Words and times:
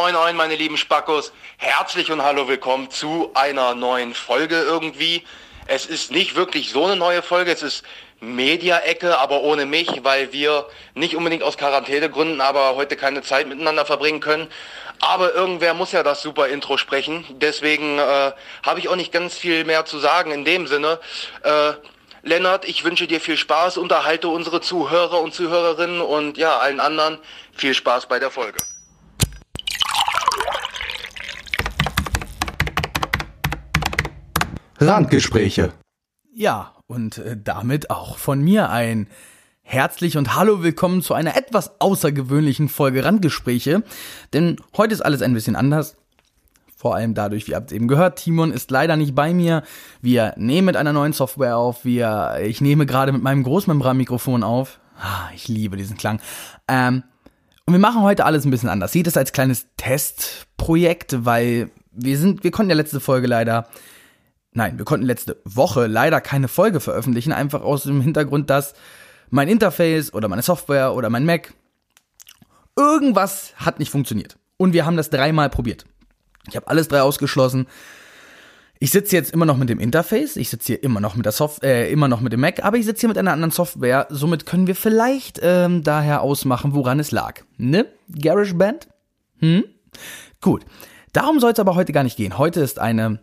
Moin, 0.00 0.14
moin, 0.14 0.36
meine 0.36 0.54
lieben 0.54 0.76
Spackos. 0.76 1.32
Herzlich 1.56 2.12
und 2.12 2.22
hallo 2.22 2.46
willkommen 2.46 2.88
zu 2.88 3.32
einer 3.34 3.74
neuen 3.74 4.14
Folge 4.14 4.54
irgendwie. 4.54 5.24
Es 5.66 5.86
ist 5.86 6.12
nicht 6.12 6.36
wirklich 6.36 6.70
so 6.70 6.84
eine 6.84 6.94
neue 6.94 7.20
Folge, 7.20 7.50
es 7.50 7.64
ist 7.64 7.84
Media-Ecke, 8.20 9.18
aber 9.18 9.40
ohne 9.40 9.66
mich, 9.66 10.04
weil 10.04 10.32
wir 10.32 10.66
nicht 10.94 11.16
unbedingt 11.16 11.42
aus 11.42 11.58
Quarantänegründen, 11.58 12.40
aber 12.40 12.76
heute 12.76 12.94
keine 12.94 13.22
Zeit 13.22 13.48
miteinander 13.48 13.84
verbringen 13.84 14.20
können. 14.20 14.46
Aber 15.00 15.34
irgendwer 15.34 15.74
muss 15.74 15.90
ja 15.90 16.04
das 16.04 16.22
super 16.22 16.46
Intro 16.46 16.76
sprechen. 16.76 17.24
Deswegen 17.30 17.98
äh, 17.98 18.32
habe 18.62 18.78
ich 18.78 18.88
auch 18.88 18.96
nicht 18.96 19.10
ganz 19.10 19.36
viel 19.36 19.64
mehr 19.64 19.84
zu 19.84 19.98
sagen 19.98 20.30
in 20.30 20.44
dem 20.44 20.68
Sinne. 20.68 21.00
Äh, 21.42 21.72
Lennart, 22.22 22.66
ich 22.66 22.84
wünsche 22.84 23.08
dir 23.08 23.20
viel 23.20 23.36
Spaß, 23.36 23.76
unterhalte 23.78 24.28
unsere 24.28 24.60
Zuhörer 24.60 25.20
und 25.20 25.34
Zuhörerinnen 25.34 26.00
und 26.00 26.38
ja, 26.38 26.56
allen 26.58 26.78
anderen 26.78 27.18
viel 27.52 27.74
Spaß 27.74 28.06
bei 28.06 28.20
der 28.20 28.30
Folge. 28.30 28.58
Randgespräche. 34.80 35.72
Ja, 36.32 36.72
und 36.86 37.18
äh, 37.18 37.36
damit 37.42 37.90
auch 37.90 38.16
von 38.16 38.40
mir 38.40 38.70
ein 38.70 39.08
herzlich 39.62 40.16
und 40.16 40.36
hallo 40.36 40.62
willkommen 40.62 41.02
zu 41.02 41.14
einer 41.14 41.36
etwas 41.36 41.80
außergewöhnlichen 41.80 42.68
Folge 42.68 43.04
Randgespräche. 43.04 43.82
Denn 44.32 44.56
heute 44.76 44.94
ist 44.94 45.00
alles 45.00 45.20
ein 45.20 45.34
bisschen 45.34 45.56
anders. 45.56 45.96
Vor 46.76 46.94
allem 46.94 47.14
dadurch, 47.14 47.48
wie 47.48 47.50
ihr 47.50 47.56
habt 47.56 47.72
eben 47.72 47.88
gehört, 47.88 48.20
Timon 48.20 48.52
ist 48.52 48.70
leider 48.70 48.96
nicht 48.96 49.16
bei 49.16 49.34
mir. 49.34 49.64
Wir 50.00 50.32
nehmen 50.36 50.66
mit 50.66 50.76
einer 50.76 50.92
neuen 50.92 51.12
Software 51.12 51.56
auf. 51.56 51.84
Wir, 51.84 52.38
ich 52.44 52.60
nehme 52.60 52.86
gerade 52.86 53.10
mit 53.10 53.22
meinem 53.22 53.42
Großmembranmikrofon 53.42 54.44
auf. 54.44 54.78
Ah, 54.96 55.28
ich 55.34 55.48
liebe 55.48 55.76
diesen 55.76 55.96
Klang. 55.96 56.20
Ähm, 56.68 57.02
und 57.66 57.74
wir 57.74 57.80
machen 57.80 58.02
heute 58.02 58.24
alles 58.24 58.44
ein 58.44 58.52
bisschen 58.52 58.68
anders. 58.68 58.92
Seht 58.92 59.08
es 59.08 59.16
als 59.16 59.32
kleines 59.32 59.66
Testprojekt, 59.76 61.24
weil 61.24 61.70
wir 61.90 62.16
sind, 62.16 62.44
wir 62.44 62.52
konnten 62.52 62.70
ja 62.70 62.76
letzte 62.76 63.00
Folge 63.00 63.26
leider 63.26 63.66
Nein, 64.58 64.76
wir 64.76 64.84
konnten 64.84 65.06
letzte 65.06 65.40
Woche 65.44 65.86
leider 65.86 66.20
keine 66.20 66.48
Folge 66.48 66.80
veröffentlichen, 66.80 67.30
einfach 67.32 67.62
aus 67.62 67.84
dem 67.84 68.00
Hintergrund, 68.00 68.50
dass 68.50 68.74
mein 69.30 69.46
Interface 69.46 70.12
oder 70.12 70.26
meine 70.26 70.42
Software 70.42 70.94
oder 70.94 71.10
mein 71.10 71.24
Mac 71.24 71.54
irgendwas 72.76 73.52
hat 73.54 73.78
nicht 73.78 73.92
funktioniert. 73.92 74.36
Und 74.56 74.72
wir 74.72 74.84
haben 74.84 74.96
das 74.96 75.10
dreimal 75.10 75.48
probiert. 75.48 75.84
Ich 76.48 76.56
habe 76.56 76.66
alles 76.66 76.88
drei 76.88 77.02
ausgeschlossen. 77.02 77.68
Ich 78.80 78.90
sitze 78.90 79.14
jetzt 79.14 79.32
immer 79.32 79.46
noch 79.46 79.56
mit 79.56 79.68
dem 79.68 79.78
Interface, 79.78 80.34
ich 80.34 80.48
sitze 80.48 80.72
hier 80.72 80.82
immer 80.82 80.98
noch 80.98 81.14
mit 81.14 81.24
der 81.24 81.32
Software, 81.32 81.86
äh, 81.86 81.92
immer 81.92 82.08
noch 82.08 82.20
mit 82.20 82.32
dem 82.32 82.40
Mac, 82.40 82.64
aber 82.64 82.78
ich 82.78 82.84
sitze 82.84 83.02
hier 83.02 83.10
mit 83.10 83.18
einer 83.18 83.32
anderen 83.32 83.52
Software. 83.52 84.08
Somit 84.10 84.44
können 84.44 84.66
wir 84.66 84.74
vielleicht 84.74 85.38
ähm, 85.40 85.84
daher 85.84 86.22
ausmachen, 86.22 86.74
woran 86.74 86.98
es 86.98 87.12
lag. 87.12 87.42
Ne? 87.58 87.86
GarageBand? 88.08 88.88
Hm? 89.38 89.66
Gut. 90.40 90.64
Darum 91.12 91.38
soll 91.38 91.52
es 91.52 91.60
aber 91.60 91.76
heute 91.76 91.92
gar 91.92 92.02
nicht 92.02 92.16
gehen. 92.16 92.38
Heute 92.38 92.60
ist 92.60 92.80
eine 92.80 93.20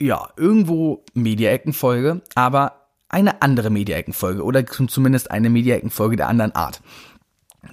ja, 0.00 0.28
irgendwo 0.36 1.04
Media-Ecken-Folge, 1.14 2.22
aber 2.34 2.88
eine 3.08 3.42
andere 3.42 3.70
Media-Ecken-Folge 3.70 4.42
oder 4.42 4.66
zumindest 4.66 5.30
eine 5.30 5.50
Media-Ecken-Folge 5.50 6.16
der 6.16 6.28
anderen 6.28 6.54
Art. 6.54 6.80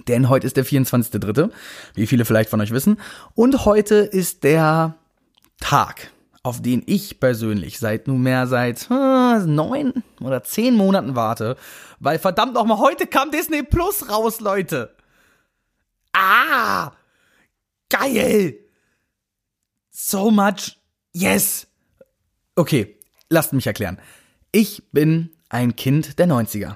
Denn 0.08 0.28
heute 0.28 0.46
ist 0.46 0.56
der 0.56 0.64
24.3., 0.64 1.50
wie 1.94 2.06
viele 2.06 2.24
vielleicht 2.24 2.50
von 2.50 2.60
euch 2.60 2.70
wissen, 2.70 2.98
und 3.34 3.64
heute 3.64 3.96
ist 3.96 4.44
der 4.44 4.94
Tag, 5.60 6.10
auf 6.42 6.62
den 6.62 6.82
ich 6.86 7.20
persönlich 7.20 7.78
seit 7.78 8.08
nunmehr 8.08 8.46
seit 8.46 8.88
äh, 8.90 9.38
neun 9.40 10.02
oder 10.20 10.42
zehn 10.42 10.74
Monaten 10.74 11.14
warte, 11.14 11.56
weil 12.00 12.18
verdammt 12.18 12.54
nochmal, 12.54 12.78
heute 12.78 13.06
kam 13.06 13.30
Disney 13.30 13.62
Plus 13.62 14.08
raus, 14.08 14.40
Leute. 14.40 14.94
Ah! 16.12 16.92
Geil! 17.90 18.58
So 19.90 20.30
much. 20.30 20.78
Yes! 21.12 21.66
Okay, 22.54 22.98
lasst 23.30 23.54
mich 23.54 23.66
erklären. 23.66 23.98
Ich 24.52 24.82
bin 24.92 25.30
ein 25.48 25.74
Kind 25.74 26.18
der 26.18 26.26
90er. 26.26 26.74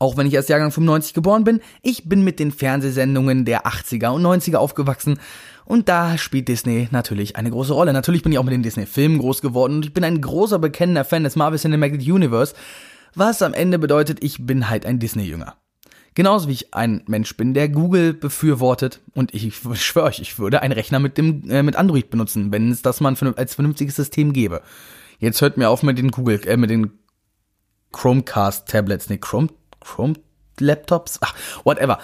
Auch 0.00 0.16
wenn 0.16 0.26
ich 0.26 0.34
erst 0.34 0.48
Jahrgang 0.48 0.72
95 0.72 1.14
geboren 1.14 1.44
bin, 1.44 1.60
ich 1.82 2.08
bin 2.08 2.24
mit 2.24 2.40
den 2.40 2.50
Fernsehsendungen 2.50 3.44
der 3.44 3.66
80er 3.66 4.08
und 4.08 4.22
90er 4.22 4.56
aufgewachsen 4.56 5.20
und 5.64 5.88
da 5.88 6.18
spielt 6.18 6.48
Disney 6.48 6.88
natürlich 6.90 7.36
eine 7.36 7.50
große 7.50 7.72
Rolle. 7.72 7.92
Natürlich 7.92 8.24
bin 8.24 8.32
ich 8.32 8.38
auch 8.38 8.44
mit 8.44 8.52
den 8.52 8.64
Disney-Filmen 8.64 9.18
groß 9.18 9.42
geworden 9.42 9.76
und 9.76 9.84
ich 9.84 9.94
bin 9.94 10.02
ein 10.02 10.20
großer 10.20 10.58
bekennender 10.58 11.04
Fan 11.04 11.22
des 11.22 11.36
Marvel 11.36 11.60
Cinematic 11.60 12.00
Universe, 12.00 12.54
was 13.14 13.42
am 13.42 13.54
Ende 13.54 13.78
bedeutet, 13.78 14.24
ich 14.24 14.44
bin 14.44 14.68
halt 14.68 14.86
ein 14.86 14.98
Disney-Jünger. 14.98 15.56
Genauso 16.14 16.48
wie 16.48 16.52
ich 16.52 16.74
ein 16.74 17.02
Mensch 17.06 17.36
bin, 17.36 17.54
der 17.54 17.68
Google 17.68 18.14
befürwortet 18.14 19.00
und 19.14 19.32
ich 19.32 19.54
schwöre 19.54 20.06
euch, 20.06 20.20
ich 20.20 20.38
würde 20.38 20.60
einen 20.60 20.72
Rechner 20.72 20.98
mit 20.98 21.16
dem 21.16 21.48
äh, 21.48 21.62
mit 21.62 21.76
Android 21.76 22.10
benutzen, 22.10 22.50
wenn 22.50 22.70
es 22.70 22.82
das 22.82 23.00
mal 23.00 23.14
als 23.36 23.54
vernünftiges 23.54 23.96
System 23.96 24.32
gäbe. 24.32 24.62
Jetzt 25.20 25.40
hört 25.40 25.56
mir 25.56 25.68
auf 25.70 25.82
mit 25.82 25.98
den 25.98 26.10
Google 26.10 26.40
äh, 26.46 26.56
mit 26.56 26.70
den 26.70 26.90
Chromecast 27.92 28.68
Tablets, 28.68 29.08
nee, 29.08 29.18
Chrome 29.18 29.48
Chrome 29.80 30.14
Laptops, 30.58 31.18
ach, 31.22 31.34
whatever. 31.64 31.98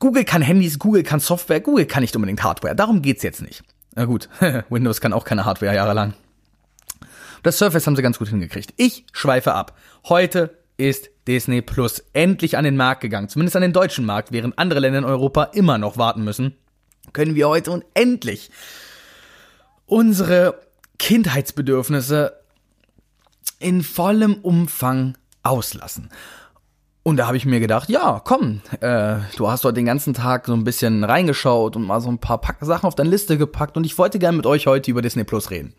Google 0.00 0.24
kann 0.24 0.42
Handys, 0.42 0.78
Google 0.78 1.02
kann 1.02 1.20
Software, 1.20 1.60
Google 1.60 1.86
kann 1.86 2.02
nicht 2.02 2.16
unbedingt 2.16 2.42
Hardware. 2.42 2.74
Darum 2.74 3.02
geht's 3.02 3.22
jetzt 3.22 3.42
nicht. 3.42 3.62
Na 3.94 4.06
gut, 4.06 4.28
Windows 4.70 5.00
kann 5.00 5.12
auch 5.12 5.24
keine 5.24 5.44
Hardware 5.44 5.74
jahrelang. 5.74 6.14
Das 7.42 7.58
Surface 7.58 7.86
haben 7.86 7.96
sie 7.96 8.02
ganz 8.02 8.18
gut 8.18 8.28
hingekriegt. 8.28 8.72
Ich 8.76 9.04
schweife 9.12 9.54
ab. 9.54 9.76
Heute 10.08 10.58
ist 10.76 11.10
Disney 11.26 11.62
Plus 11.62 12.02
endlich 12.12 12.56
an 12.56 12.64
den 12.64 12.76
Markt 12.76 13.00
gegangen, 13.00 13.28
zumindest 13.28 13.56
an 13.56 13.62
den 13.62 13.72
deutschen 13.72 14.04
Markt, 14.04 14.32
während 14.32 14.58
andere 14.58 14.80
Länder 14.80 14.98
in 14.98 15.04
Europa 15.04 15.44
immer 15.44 15.78
noch 15.78 15.96
warten 15.96 16.24
müssen, 16.24 16.56
können 17.12 17.34
wir 17.34 17.48
heute 17.48 17.70
und 17.70 17.84
endlich 17.94 18.50
unsere 19.86 20.60
Kindheitsbedürfnisse 20.98 22.40
in 23.58 23.82
vollem 23.82 24.34
Umfang 24.34 25.16
auslassen. 25.42 26.10
Und 27.04 27.16
da 27.16 27.26
habe 27.26 27.36
ich 27.36 27.44
mir 27.44 27.58
gedacht, 27.58 27.88
ja, 27.88 28.20
komm, 28.24 28.60
äh, 28.80 29.16
du 29.36 29.50
hast 29.50 29.64
heute 29.64 29.74
den 29.74 29.86
ganzen 29.86 30.14
Tag 30.14 30.46
so 30.46 30.52
ein 30.52 30.62
bisschen 30.62 31.02
reingeschaut 31.02 31.74
und 31.74 31.82
mal 31.82 32.00
so 32.00 32.08
ein 32.08 32.18
paar 32.18 32.40
Sachen 32.60 32.86
auf 32.86 32.94
deine 32.94 33.10
Liste 33.10 33.36
gepackt 33.36 33.76
und 33.76 33.84
ich 33.84 33.98
wollte 33.98 34.20
gerne 34.20 34.36
mit 34.36 34.46
euch 34.46 34.68
heute 34.68 34.90
über 34.90 35.02
Disney 35.02 35.24
Plus 35.24 35.50
reden. 35.50 35.74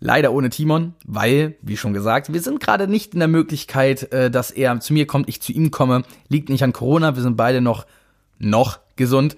Leider 0.00 0.32
ohne 0.32 0.48
Timon, 0.50 0.94
weil, 1.04 1.56
wie 1.60 1.76
schon 1.76 1.92
gesagt, 1.92 2.32
wir 2.32 2.40
sind 2.40 2.60
gerade 2.60 2.86
nicht 2.86 3.14
in 3.14 3.18
der 3.18 3.28
Möglichkeit, 3.28 4.12
äh, 4.12 4.30
dass 4.30 4.50
er 4.50 4.78
zu 4.80 4.92
mir 4.92 5.06
kommt, 5.06 5.28
ich 5.28 5.42
zu 5.42 5.52
ihm 5.52 5.70
komme. 5.70 6.02
Liegt 6.28 6.48
nicht 6.50 6.62
an 6.62 6.72
Corona, 6.72 7.16
wir 7.16 7.22
sind 7.22 7.36
beide 7.36 7.60
noch, 7.60 7.84
noch 8.38 8.78
gesund. 8.94 9.36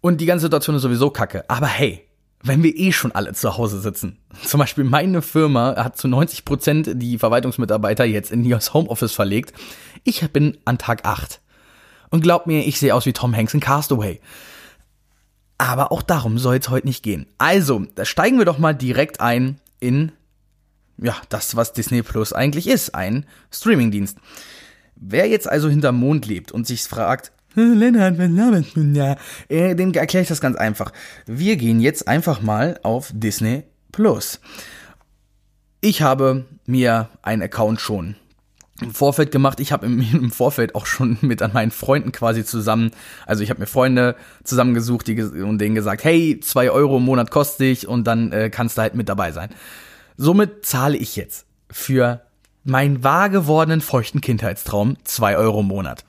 Und 0.00 0.20
die 0.20 0.26
ganze 0.26 0.44
Situation 0.44 0.76
ist 0.76 0.82
sowieso 0.82 1.10
kacke. 1.10 1.48
Aber 1.48 1.66
hey, 1.66 2.04
wenn 2.42 2.62
wir 2.62 2.76
eh 2.76 2.92
schon 2.92 3.12
alle 3.12 3.32
zu 3.32 3.56
Hause 3.56 3.80
sitzen. 3.80 4.18
Zum 4.44 4.58
Beispiel 4.58 4.84
meine 4.84 5.22
Firma 5.22 5.76
hat 5.76 5.96
zu 5.96 6.08
90 6.08 6.44
Prozent 6.44 6.90
die 6.94 7.18
Verwaltungsmitarbeiter 7.18 8.04
jetzt 8.04 8.32
in 8.32 8.48
das 8.48 8.74
Homeoffice 8.74 9.12
verlegt. 9.12 9.52
Ich 10.02 10.20
bin 10.32 10.58
an 10.64 10.78
Tag 10.78 11.04
8. 11.04 11.40
Und 12.10 12.22
glaubt 12.22 12.46
mir, 12.46 12.66
ich 12.66 12.78
sehe 12.78 12.94
aus 12.94 13.06
wie 13.06 13.12
Tom 13.12 13.34
Hanks 13.36 13.54
in 13.54 13.60
Castaway. 13.60 14.20
Aber 15.58 15.90
auch 15.90 16.02
darum 16.02 16.38
soll 16.38 16.56
es 16.56 16.68
heute 16.68 16.86
nicht 16.86 17.02
gehen. 17.02 17.26
Also, 17.38 17.84
da 17.94 18.04
steigen 18.04 18.38
wir 18.38 18.44
doch 18.44 18.58
mal 18.58 18.74
direkt 18.74 19.20
ein 19.20 19.58
in 19.80 20.12
ja, 20.98 21.16
das, 21.28 21.56
was 21.56 21.72
Disney 21.72 22.02
Plus 22.02 22.32
eigentlich 22.32 22.68
ist, 22.68 22.94
ein 22.94 23.26
Streamingdienst. 23.50 24.18
Wer 24.96 25.28
jetzt 25.28 25.48
also 25.48 25.68
hinterm 25.68 25.98
Mond 25.98 26.26
lebt 26.26 26.52
und 26.52 26.66
sich 26.66 26.82
fragt, 26.82 27.32
Lennart, 27.54 28.18
was 28.18 28.30
laberst 28.30 28.76
du 28.76 28.92
da? 28.92 29.16
Äh, 29.48 29.74
dem 29.74 29.92
erkläre 29.94 30.22
ich 30.22 30.28
das 30.28 30.40
ganz 30.40 30.56
einfach. 30.56 30.92
Wir 31.26 31.56
gehen 31.56 31.80
jetzt 31.80 32.06
einfach 32.06 32.42
mal 32.42 32.78
auf 32.82 33.10
Disney 33.14 33.64
Plus. 33.92 34.40
Ich 35.80 36.02
habe 36.02 36.44
mir 36.66 37.08
einen 37.22 37.42
Account 37.42 37.80
schon 37.80 38.16
im 38.80 38.92
Vorfeld 38.92 39.30
gemacht. 39.30 39.60
Ich 39.60 39.72
habe 39.72 39.86
im, 39.86 40.00
im, 40.12 40.30
Vorfeld 40.30 40.74
auch 40.74 40.86
schon 40.86 41.18
mit 41.20 41.42
an 41.42 41.52
meinen 41.52 41.70
Freunden 41.70 42.12
quasi 42.12 42.44
zusammen, 42.44 42.90
also 43.26 43.42
ich 43.42 43.50
habe 43.50 43.60
mir 43.60 43.66
Freunde 43.66 44.16
zusammengesucht 44.44 45.06
die, 45.06 45.20
und 45.20 45.58
denen 45.58 45.74
gesagt, 45.74 46.04
hey, 46.04 46.40
zwei 46.40 46.70
Euro 46.70 46.98
im 46.98 47.04
Monat 47.04 47.30
kostet 47.30 47.60
dich 47.60 47.88
und 47.88 48.04
dann 48.04 48.32
äh, 48.32 48.50
kannst 48.50 48.78
du 48.78 48.82
halt 48.82 48.94
mit 48.94 49.08
dabei 49.08 49.32
sein. 49.32 49.50
Somit 50.16 50.64
zahle 50.64 50.96
ich 50.96 51.16
jetzt 51.16 51.46
für 51.70 52.22
meinen 52.64 53.04
wahr 53.04 53.28
gewordenen 53.30 53.80
feuchten 53.80 54.20
Kindheitstraum 54.20 54.96
zwei 55.04 55.36
Euro 55.36 55.60
im 55.60 55.66
Monat. 55.66 56.04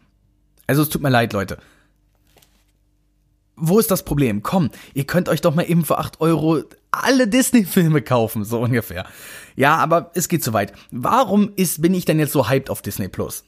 Also 0.65 0.81
es 0.81 0.89
tut 0.89 1.01
mir 1.01 1.09
leid, 1.09 1.33
Leute. 1.33 1.57
Wo 3.55 3.79
ist 3.79 3.89
das 3.89 4.03
Problem? 4.03 4.43
Komm, 4.43 4.69
ihr 4.93 5.05
könnt 5.05 5.29
euch 5.29 5.41
doch 5.41 5.55
mal 5.55 5.63
eben 5.63 5.83
für 5.83 5.97
acht 5.97 6.21
Euro 6.21 6.63
alle 7.03 7.27
Disney-Filme 7.27 8.01
kaufen, 8.01 8.43
so 8.43 8.59
ungefähr. 8.61 9.05
Ja, 9.55 9.75
aber 9.75 10.11
es 10.13 10.27
geht 10.27 10.43
zu 10.43 10.53
weit. 10.53 10.73
Warum 10.91 11.51
ist, 11.55 11.81
bin 11.81 11.93
ich 11.93 12.05
denn 12.05 12.19
jetzt 12.19 12.33
so 12.33 12.49
hyped 12.49 12.69
auf 12.69 12.81
Disney 12.81 13.07
Plus? 13.07 13.43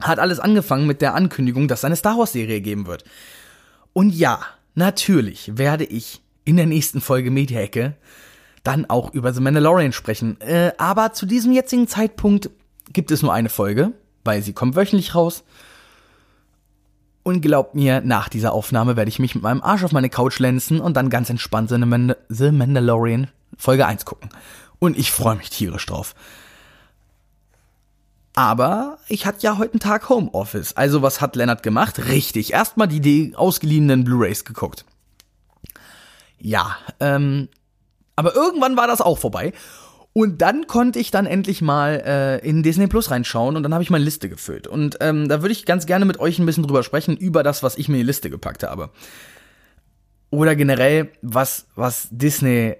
Hat 0.00 0.18
alles 0.18 0.40
angefangen 0.40 0.86
mit 0.86 1.02
der 1.02 1.14
Ankündigung, 1.14 1.68
dass 1.68 1.80
es 1.80 1.84
eine 1.84 1.96
Star 1.96 2.18
Wars-Serie 2.18 2.60
geben 2.60 2.86
wird. 2.86 3.04
Und 3.92 4.14
ja, 4.14 4.40
natürlich 4.74 5.58
werde 5.58 5.84
ich 5.84 6.20
in 6.44 6.56
der 6.56 6.66
nächsten 6.66 7.00
Folge 7.00 7.30
Media-Ecke 7.30 7.94
dann 8.62 8.88
auch 8.88 9.12
über 9.12 9.32
The 9.32 9.40
Mandalorian 9.40 9.92
sprechen. 9.92 10.40
Äh, 10.40 10.72
aber 10.78 11.12
zu 11.12 11.26
diesem 11.26 11.52
jetzigen 11.52 11.88
Zeitpunkt 11.88 12.50
gibt 12.92 13.10
es 13.10 13.22
nur 13.22 13.32
eine 13.32 13.48
Folge, 13.48 13.92
weil 14.24 14.42
sie 14.42 14.52
kommt 14.52 14.76
wöchentlich 14.76 15.14
raus. 15.14 15.44
Und 17.28 17.42
glaubt 17.42 17.74
mir, 17.74 18.00
nach 18.00 18.30
dieser 18.30 18.54
Aufnahme 18.54 18.96
werde 18.96 19.10
ich 19.10 19.18
mich 19.18 19.34
mit 19.34 19.44
meinem 19.44 19.62
Arsch 19.62 19.84
auf 19.84 19.92
meine 19.92 20.08
Couch 20.08 20.38
lenzen 20.38 20.80
und 20.80 20.96
dann 20.96 21.10
ganz 21.10 21.28
entspannt 21.28 21.68
The, 21.68 21.76
Mand 21.76 22.16
The 22.30 22.50
Mandalorian 22.50 23.28
Folge 23.54 23.84
1 23.84 24.06
gucken. 24.06 24.30
Und 24.78 24.96
ich 24.96 25.12
freue 25.12 25.36
mich 25.36 25.50
tierisch 25.50 25.84
drauf. 25.84 26.14
Aber 28.34 28.96
ich 29.08 29.26
hatte 29.26 29.42
ja 29.42 29.58
heute 29.58 29.74
einen 29.74 29.80
Tag 29.80 30.08
Homeoffice. 30.08 30.74
Also 30.74 31.02
was 31.02 31.20
hat 31.20 31.36
Lennart 31.36 31.62
gemacht? 31.62 32.06
Richtig, 32.06 32.54
erstmal 32.54 32.88
die 32.88 33.34
ausgeliehenen 33.36 34.04
Blu-rays 34.04 34.46
geguckt. 34.46 34.86
Ja, 36.38 36.78
ähm, 36.98 37.50
aber 38.16 38.34
irgendwann 38.34 38.78
war 38.78 38.86
das 38.86 39.02
auch 39.02 39.18
vorbei. 39.18 39.52
Und 40.12 40.42
dann 40.42 40.66
konnte 40.66 40.98
ich 40.98 41.10
dann 41.10 41.26
endlich 41.26 41.62
mal 41.62 42.02
äh, 42.04 42.48
in 42.48 42.62
Disney 42.62 42.88
Plus 42.88 43.10
reinschauen 43.10 43.56
und 43.56 43.62
dann 43.62 43.72
habe 43.72 43.84
ich 43.84 43.90
meine 43.90 44.04
Liste 44.04 44.28
gefüllt. 44.28 44.66
Und 44.66 44.96
ähm, 45.00 45.28
da 45.28 45.42
würde 45.42 45.52
ich 45.52 45.64
ganz 45.64 45.86
gerne 45.86 46.04
mit 46.04 46.18
euch 46.18 46.38
ein 46.38 46.46
bisschen 46.46 46.64
drüber 46.64 46.82
sprechen, 46.82 47.16
über 47.16 47.42
das, 47.42 47.62
was 47.62 47.76
ich 47.76 47.88
mir 47.88 47.96
in 47.96 48.00
die 48.00 48.06
Liste 48.06 48.30
gepackt 48.30 48.64
habe. 48.64 48.90
Oder 50.30 50.56
generell, 50.56 51.10
was, 51.22 51.66
was 51.76 52.08
Disney 52.10 52.76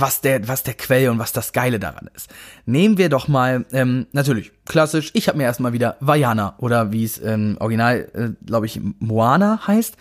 was 0.00 0.20
der, 0.20 0.46
was 0.48 0.62
der 0.62 0.74
Quell 0.74 1.08
und 1.08 1.18
was 1.18 1.32
das 1.32 1.52
Geile 1.52 1.78
daran 1.78 2.08
ist. 2.14 2.28
Nehmen 2.64 2.98
wir 2.98 3.08
doch 3.08 3.28
mal, 3.28 3.64
ähm, 3.72 4.06
natürlich, 4.12 4.52
klassisch, 4.66 5.10
ich 5.14 5.28
habe 5.28 5.38
mir 5.38 5.44
erstmal 5.44 5.72
wieder 5.72 5.96
Vajana 6.00 6.54
oder 6.58 6.92
wie 6.92 7.04
es 7.04 7.22
ähm, 7.22 7.56
original, 7.60 8.08
äh, 8.14 8.44
glaube 8.44 8.66
ich, 8.66 8.80
Moana 8.98 9.66
heißt. 9.66 9.96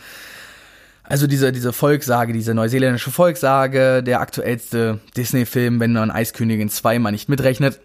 Also 1.08 1.28
diese, 1.28 1.52
diese 1.52 1.72
Volkssage, 1.72 2.34
diese 2.34 2.54
neuseeländische 2.54 3.12
Volkssage, 3.12 4.02
der 4.02 4.22
aktuellste 4.22 5.00
Disney-Film, 5.16 5.80
wenn 5.80 5.94
man 5.94 6.12
Eiskönigin 6.12 6.70
2 6.70 7.00
mal 7.00 7.12
nicht 7.12 7.30
mitrechnet. 7.30 7.80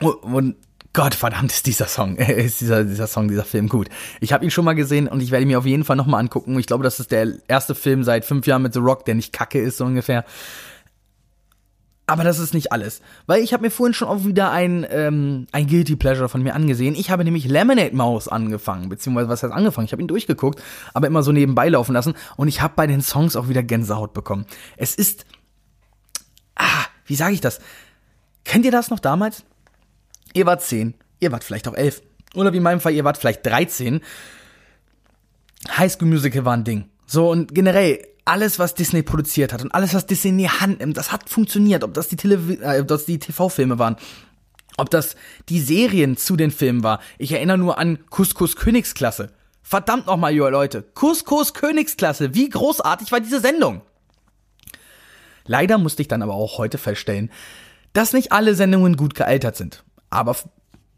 Und, 0.00 0.22
und 0.22 0.56
Gott 0.92 1.14
verdammt 1.14 1.50
ist 1.50 1.66
dieser 1.66 1.86
Song, 1.86 2.16
ist 2.16 2.60
dieser, 2.60 2.84
dieser 2.84 3.08
Song, 3.08 3.28
dieser 3.28 3.44
Film 3.44 3.68
gut. 3.68 3.88
Ich 4.20 4.32
habe 4.32 4.44
ihn 4.44 4.50
schon 4.50 4.64
mal 4.64 4.74
gesehen 4.74 5.08
und 5.08 5.20
ich 5.20 5.32
werde 5.32 5.42
ihn 5.42 5.48
mir 5.48 5.58
auf 5.58 5.66
jeden 5.66 5.84
Fall 5.84 5.96
nochmal 5.96 6.20
angucken. 6.20 6.58
Ich 6.58 6.66
glaube, 6.66 6.84
das 6.84 7.00
ist 7.00 7.10
der 7.10 7.26
erste 7.48 7.74
Film 7.74 8.04
seit 8.04 8.24
fünf 8.24 8.46
Jahren 8.46 8.62
mit 8.62 8.72
The 8.72 8.78
Rock, 8.78 9.04
der 9.04 9.16
nicht 9.16 9.32
kacke 9.32 9.60
ist, 9.60 9.78
so 9.78 9.84
ungefähr. 9.84 10.24
Aber 12.06 12.22
das 12.22 12.38
ist 12.38 12.52
nicht 12.52 12.70
alles. 12.70 13.00
Weil 13.26 13.42
ich 13.42 13.54
habe 13.54 13.62
mir 13.62 13.70
vorhin 13.70 13.94
schon 13.94 14.08
auch 14.08 14.24
wieder 14.24 14.50
ein, 14.50 14.86
ähm, 14.90 15.46
ein 15.52 15.66
Guilty 15.66 15.96
Pleasure 15.96 16.28
von 16.28 16.42
mir 16.42 16.54
angesehen. 16.54 16.94
Ich 16.94 17.10
habe 17.10 17.24
nämlich 17.24 17.46
Lemonade 17.46 17.96
Mouse 17.96 18.28
angefangen. 18.28 18.90
Beziehungsweise 18.90 19.28
was 19.28 19.42
heißt 19.42 19.52
angefangen? 19.52 19.86
Ich 19.86 19.92
habe 19.92 20.02
ihn 20.02 20.08
durchgeguckt, 20.08 20.62
aber 20.92 21.06
immer 21.06 21.22
so 21.22 21.32
nebenbei 21.32 21.68
laufen 21.70 21.94
lassen. 21.94 22.14
Und 22.36 22.48
ich 22.48 22.60
habe 22.60 22.74
bei 22.76 22.86
den 22.86 23.00
Songs 23.00 23.36
auch 23.36 23.48
wieder 23.48 23.62
Gänsehaut 23.62 24.12
bekommen. 24.12 24.44
Es 24.76 24.94
ist. 24.94 25.24
Ah, 26.56 26.84
wie 27.06 27.16
sage 27.16 27.32
ich 27.34 27.40
das? 27.40 27.60
Kennt 28.44 28.66
ihr 28.66 28.70
das 28.70 28.90
noch 28.90 29.00
damals? 29.00 29.44
Ihr 30.34 30.46
wart 30.46 30.62
zehn, 30.62 30.94
ihr 31.20 31.32
wart 31.32 31.42
vielleicht 31.42 31.68
auch 31.68 31.74
elf. 31.74 32.02
Oder 32.34 32.52
wie 32.52 32.58
in 32.58 32.62
meinem 32.62 32.80
Fall, 32.80 32.92
ihr 32.92 33.04
wart 33.04 33.16
vielleicht 33.16 33.46
13. 33.46 34.00
High 35.76 35.90
School 35.90 36.08
Musical 36.08 36.44
war 36.44 36.54
ein 36.54 36.64
Ding. 36.64 36.90
So, 37.06 37.30
und 37.30 37.54
generell, 37.54 38.06
alles, 38.24 38.58
was 38.58 38.74
Disney 38.74 39.02
produziert 39.02 39.52
hat 39.52 39.62
und 39.62 39.74
alles, 39.74 39.94
was 39.94 40.06
Disney 40.06 40.30
in 40.30 40.38
die 40.38 40.48
Hand 40.48 40.80
nimmt, 40.80 40.96
das 40.96 41.12
hat 41.12 41.28
funktioniert. 41.28 41.84
Ob 41.84 41.94
das 41.94 42.08
die, 42.08 42.16
äh, 42.26 42.84
die 43.06 43.18
TV-Filme 43.18 43.78
waren, 43.78 43.96
ob 44.76 44.90
das 44.90 45.16
die 45.48 45.60
Serien 45.60 46.16
zu 46.16 46.36
den 46.36 46.50
Filmen 46.50 46.82
war. 46.82 47.00
Ich 47.18 47.32
erinnere 47.32 47.58
nur 47.58 47.78
an 47.78 47.98
Couscous 48.10 48.56
Königsklasse. 48.56 49.30
Verdammt 49.62 50.06
nochmal, 50.06 50.34
Leute. 50.34 50.82
Couscous 50.82 51.54
Königsklasse. 51.54 52.34
Wie 52.34 52.48
großartig 52.48 53.12
war 53.12 53.20
diese 53.20 53.40
Sendung? 53.40 53.82
Leider 55.46 55.78
musste 55.78 56.02
ich 56.02 56.08
dann 56.08 56.22
aber 56.22 56.34
auch 56.34 56.58
heute 56.58 56.78
feststellen, 56.78 57.30
dass 57.92 58.12
nicht 58.12 58.32
alle 58.32 58.54
Sendungen 58.54 58.96
gut 58.96 59.14
gealtert 59.14 59.56
sind. 59.56 59.84
Aber 60.10 60.36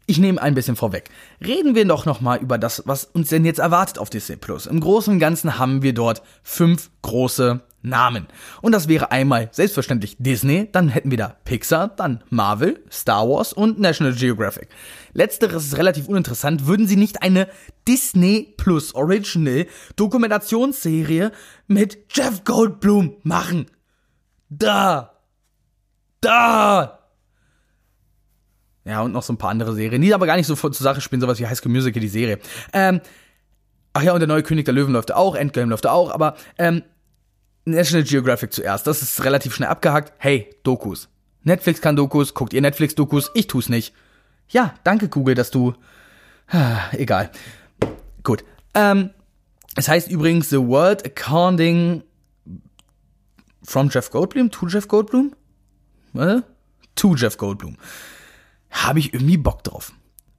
ich 0.07 0.17
nehme 0.17 0.41
ein 0.41 0.55
bisschen 0.55 0.75
vorweg. 0.77 1.09
Reden 1.45 1.75
wir 1.75 1.85
doch 1.85 2.05
nochmal 2.05 2.39
über 2.39 2.57
das, 2.57 2.81
was 2.85 3.03
uns 3.03 3.29
denn 3.29 3.45
jetzt 3.45 3.59
erwartet 3.59 3.99
auf 3.99 4.09
Disney 4.09 4.37
Plus. 4.37 4.65
Im 4.65 4.79
Großen 4.79 5.13
und 5.13 5.19
Ganzen 5.19 5.59
haben 5.59 5.83
wir 5.83 5.93
dort 5.93 6.23
fünf 6.43 6.89
große 7.01 7.61
Namen. 7.81 8.27
Und 8.61 8.71
das 8.71 8.87
wäre 8.87 9.11
einmal 9.11 9.49
selbstverständlich 9.51 10.15
Disney, 10.17 10.69
dann 10.71 10.89
hätten 10.89 11.11
wir 11.11 11.17
da 11.17 11.35
Pixar, 11.43 11.89
dann 11.89 12.23
Marvel, 12.29 12.83
Star 12.89 13.27
Wars 13.29 13.53
und 13.53 13.79
National 13.79 14.13
Geographic. 14.13 14.69
Letzteres 15.13 15.65
ist 15.65 15.77
relativ 15.77 16.07
uninteressant. 16.07 16.67
Würden 16.67 16.87
sie 16.87 16.95
nicht 16.95 17.21
eine 17.21 17.47
Disney 17.87 18.53
Plus 18.57 18.95
Original 18.95 19.67
Dokumentationsserie 19.97 21.31
mit 21.67 21.97
Jeff 22.13 22.43
Goldblum 22.45 23.17
machen? 23.23 23.67
Da! 24.49 25.13
Da! 26.21 26.96
Ja, 28.87 29.01
und 29.01 29.11
noch 29.11 29.23
so 29.23 29.33
ein 29.33 29.37
paar 29.37 29.49
andere 29.49 29.73
Serien, 29.75 30.01
die 30.01 30.13
aber 30.13 30.25
gar 30.25 30.37
nicht 30.37 30.47
so 30.47 30.55
zur 30.55 30.71
Sache 30.71 31.01
spielen, 31.01 31.19
sowas 31.19 31.39
wie 31.39 31.45
High 31.45 31.57
School 31.57 31.73
Musical, 31.73 31.99
die 31.99 32.07
Serie. 32.07 32.39
Ähm, 32.71 33.01
ach 33.91 34.01
ja, 34.01 34.13
und 34.13 34.19
der 34.19 34.29
neue 34.29 34.43
König 34.43 34.63
der 34.63 34.73
Löwen 34.73 34.93
läuft 34.93 35.13
auch, 35.13 35.35
Endgame 35.35 35.69
läuft 35.69 35.85
auch, 35.85 36.09
aber 36.09 36.37
ähm, 36.57 36.83
National 37.65 38.03
Geographic 38.03 38.53
zuerst, 38.53 38.87
das 38.87 39.01
ist 39.01 39.25
relativ 39.25 39.53
schnell 39.53 39.67
abgehakt. 39.67 40.13
Hey, 40.19 40.55
Dokus. 40.63 41.09
Netflix 41.43 41.81
kann 41.81 41.97
Dokus, 41.97 42.33
guckt 42.33 42.53
ihr 42.53 42.61
Netflix-Dokus, 42.61 43.31
ich 43.33 43.47
tu's 43.47 43.67
nicht. 43.67 43.93
Ja, 44.47 44.73
danke 44.85 45.09
Google, 45.09 45.35
dass 45.35 45.51
du... 45.51 45.73
Ah, 46.47 46.89
egal. 46.93 47.29
Gut. 48.23 48.45
Ähm, 48.73 49.09
es 49.75 49.89
heißt 49.89 50.09
übrigens 50.09 50.49
The 50.49 50.59
World 50.59 51.05
Accounting 51.05 52.03
from 53.63 53.89
Jeff 53.89 54.11
Goldblum, 54.11 54.49
to 54.49 54.67
Jeff 54.67 54.87
Goldblum? 54.87 55.35
Äh? 56.13 56.39
To 56.95 57.15
Jeff 57.15 57.37
Goldblum 57.37 57.75
habe 58.71 58.99
ich 58.99 59.13
irgendwie 59.13 59.37
Bock 59.37 59.63
drauf. 59.63 59.93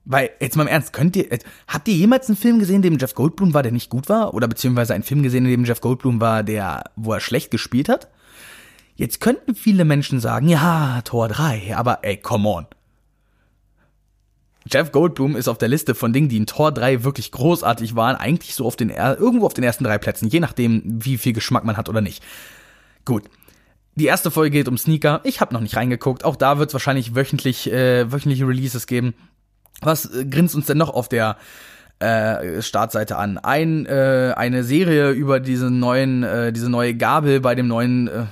Weil, 0.05 0.31
jetzt 0.39 0.55
mal 0.55 0.63
im 0.63 0.69
Ernst, 0.69 0.91
könnt 0.91 1.15
ihr, 1.15 1.27
habt 1.67 1.87
ihr 1.87 1.93
jemals 1.93 2.27
einen 2.27 2.37
Film 2.37 2.57
gesehen, 2.59 2.77
in 2.77 2.81
dem 2.81 2.97
Jeff 2.97 3.13
Goldblum 3.13 3.53
war, 3.53 3.61
der 3.61 3.71
nicht 3.71 3.89
gut 3.89 4.09
war? 4.09 4.33
Oder 4.33 4.47
beziehungsweise 4.47 4.93
einen 4.93 5.03
Film 5.03 5.21
gesehen, 5.21 5.45
in 5.45 5.51
dem 5.51 5.65
Jeff 5.65 5.81
Goldblum 5.81 6.19
war, 6.19 6.43
der, 6.43 6.85
wo 6.95 7.13
er 7.13 7.19
schlecht 7.19 7.51
gespielt 7.51 7.89
hat? 7.89 8.09
Jetzt 8.95 9.21
könnten 9.21 9.55
viele 9.55 9.85
Menschen 9.85 10.19
sagen, 10.19 10.49
ja, 10.49 11.01
Tor 11.03 11.27
3, 11.27 11.75
aber 11.75 11.99
ey, 12.01 12.17
come 12.17 12.49
on. 12.49 12.65
Jeff 14.65 14.91
Goldblum 14.91 15.35
ist 15.35 15.47
auf 15.47 15.57
der 15.57 15.69
Liste 15.69 15.95
von 15.95 16.11
Dingen, 16.11 16.29
die 16.29 16.37
in 16.37 16.45
Tor 16.45 16.71
3 16.71 17.03
wirklich 17.03 17.31
großartig 17.31 17.95
waren, 17.95 18.15
eigentlich 18.15 18.55
so 18.55 18.65
auf 18.65 18.75
den, 18.75 18.89
irgendwo 18.89 19.45
auf 19.45 19.53
den 19.53 19.63
ersten 19.63 19.83
drei 19.83 19.97
Plätzen, 19.97 20.27
je 20.27 20.39
nachdem, 20.39 20.81
wie 20.85 21.17
viel 21.17 21.33
Geschmack 21.33 21.63
man 21.63 21.77
hat 21.77 21.89
oder 21.89 22.01
nicht. 22.01 22.23
Gut. 23.05 23.23
Die 23.99 24.05
erste 24.05 24.31
Folge 24.31 24.51
geht 24.51 24.69
um 24.69 24.77
Sneaker. 24.77 25.19
Ich 25.25 25.41
habe 25.41 25.53
noch 25.53 25.59
nicht 25.59 25.75
reingeguckt. 25.75 26.23
Auch 26.23 26.37
da 26.37 26.57
wird 26.57 26.69
es 26.69 26.73
wahrscheinlich 26.73 27.15
wöchentlich, 27.15 27.69
äh, 27.69 28.09
wöchentliche 28.09 28.47
Releases 28.47 28.87
geben. 28.87 29.13
Was 29.81 30.05
äh, 30.15 30.23
grinst 30.23 30.55
uns 30.55 30.67
denn 30.67 30.77
noch 30.77 30.89
auf 30.89 31.09
der 31.09 31.35
äh, 31.99 32.61
Startseite 32.61 33.17
an? 33.17 33.37
Ein, 33.39 33.85
äh, 33.87 34.33
eine 34.37 34.63
Serie 34.63 35.11
über 35.11 35.41
diesen 35.41 35.79
neuen, 35.79 36.23
äh, 36.23 36.53
diese 36.53 36.69
neue 36.69 36.95
Gabel 36.95 37.41
bei 37.41 37.55
dem 37.55 37.67
neuen 37.67 38.07
äh, 38.07 38.25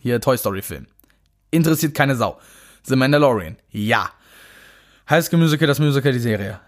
hier 0.00 0.20
Toy 0.20 0.36
Story 0.36 0.62
Film. 0.62 0.86
Interessiert 1.52 1.94
keine 1.94 2.16
Sau. 2.16 2.40
The 2.82 2.96
Mandalorian. 2.96 3.58
Ja. 3.70 4.10
High 5.08 5.24
School 5.24 5.38
Musical, 5.38 5.68
das 5.68 5.78
Musical, 5.78 6.12
die 6.12 6.18
Serie. 6.18 6.58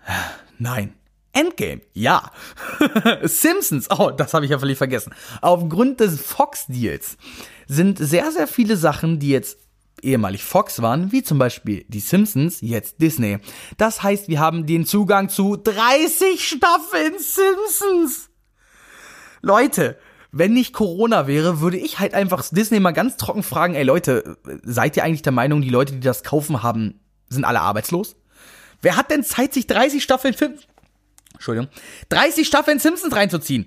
Nein. 0.59 0.95
Endgame, 1.33 1.81
ja. 1.95 2.31
Simpsons, 3.25 3.91
oh, 3.91 4.13
das 4.13 4.35
habe 4.35 4.45
ich 4.45 4.53
ja 4.53 4.59
völlig 4.61 4.79
vergessen. 4.79 5.13
Aufgrund 5.41 5.99
des 5.99 6.21
Fox-Deals 6.21 7.17
sind 7.67 7.99
sehr, 7.99 8.31
sehr 8.31 8.47
viele 8.47 8.77
Sachen, 8.77 9.19
die 9.19 9.31
jetzt 9.31 9.59
ehemalig 10.03 10.45
Fox 10.45 10.83
waren, 10.83 11.13
wie 11.13 11.23
zum 11.23 11.39
Beispiel 11.39 11.85
die 11.89 12.01
Simpsons, 12.01 12.61
jetzt 12.61 13.01
Disney. 13.01 13.39
Das 13.79 14.03
heißt, 14.03 14.29
wir 14.29 14.41
haben 14.41 14.67
den 14.67 14.85
Zugang 14.87 15.29
zu 15.29 15.57
30 15.57 16.47
Staffeln 16.47 17.15
Simpsons. 17.19 18.31
Leute, 19.41 19.99
wenn 20.33 20.53
nicht 20.53 20.73
Corona 20.73 21.27
wäre, 21.27 21.61
würde 21.61 21.77
ich 21.77 22.01
halt 22.01 22.15
einfach 22.15 22.45
Disney 22.51 22.81
mal 22.81 22.93
ganz 22.93 23.17
trocken 23.17 23.43
fragen, 23.43 23.75
ey 23.75 23.85
Leute, 23.85 24.37
seid 24.63 24.97
ihr 24.97 25.05
eigentlich 25.05 25.23
der 25.23 25.33
Meinung, 25.33 25.63
die 25.63 25.71
Leute, 25.71 25.93
die 25.95 26.01
das 26.01 26.23
kaufen 26.23 26.63
haben, 26.63 27.01
sind 27.29 27.45
alle 27.45 27.61
arbeitslos? 27.61 28.17
Wer 28.83 28.97
hat 28.97 29.11
denn 29.11 29.25
Zeit, 29.25 29.55
sich 29.55 29.67
30 29.67 30.03
Staffeln 30.03 30.35
Film 30.35 30.55
Entschuldigung, 31.35 31.69
30 32.11 32.47
Staffeln 32.47 32.79
Simpsons 32.79 33.15
reinzuziehen? 33.15 33.67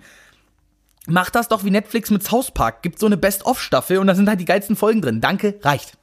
Macht 1.10 1.36
das 1.36 1.48
doch 1.48 1.64
wie 1.64 1.72
Netflix 1.72 2.12
mit 2.12 2.22
South 2.22 2.52
Park. 2.52 2.82
Gibt 2.82 3.00
so 3.00 3.06
eine 3.06 3.16
Best-of-Staffel 3.16 3.98
und 3.98 4.08
da 4.08 4.16
sind 4.16 4.28
halt 4.28 4.42
die 4.42 4.46
geilsten 4.46 4.76
Folgen 4.76 5.02
drin. 5.02 5.22
Danke, 5.22 5.58
reicht. 5.64 5.98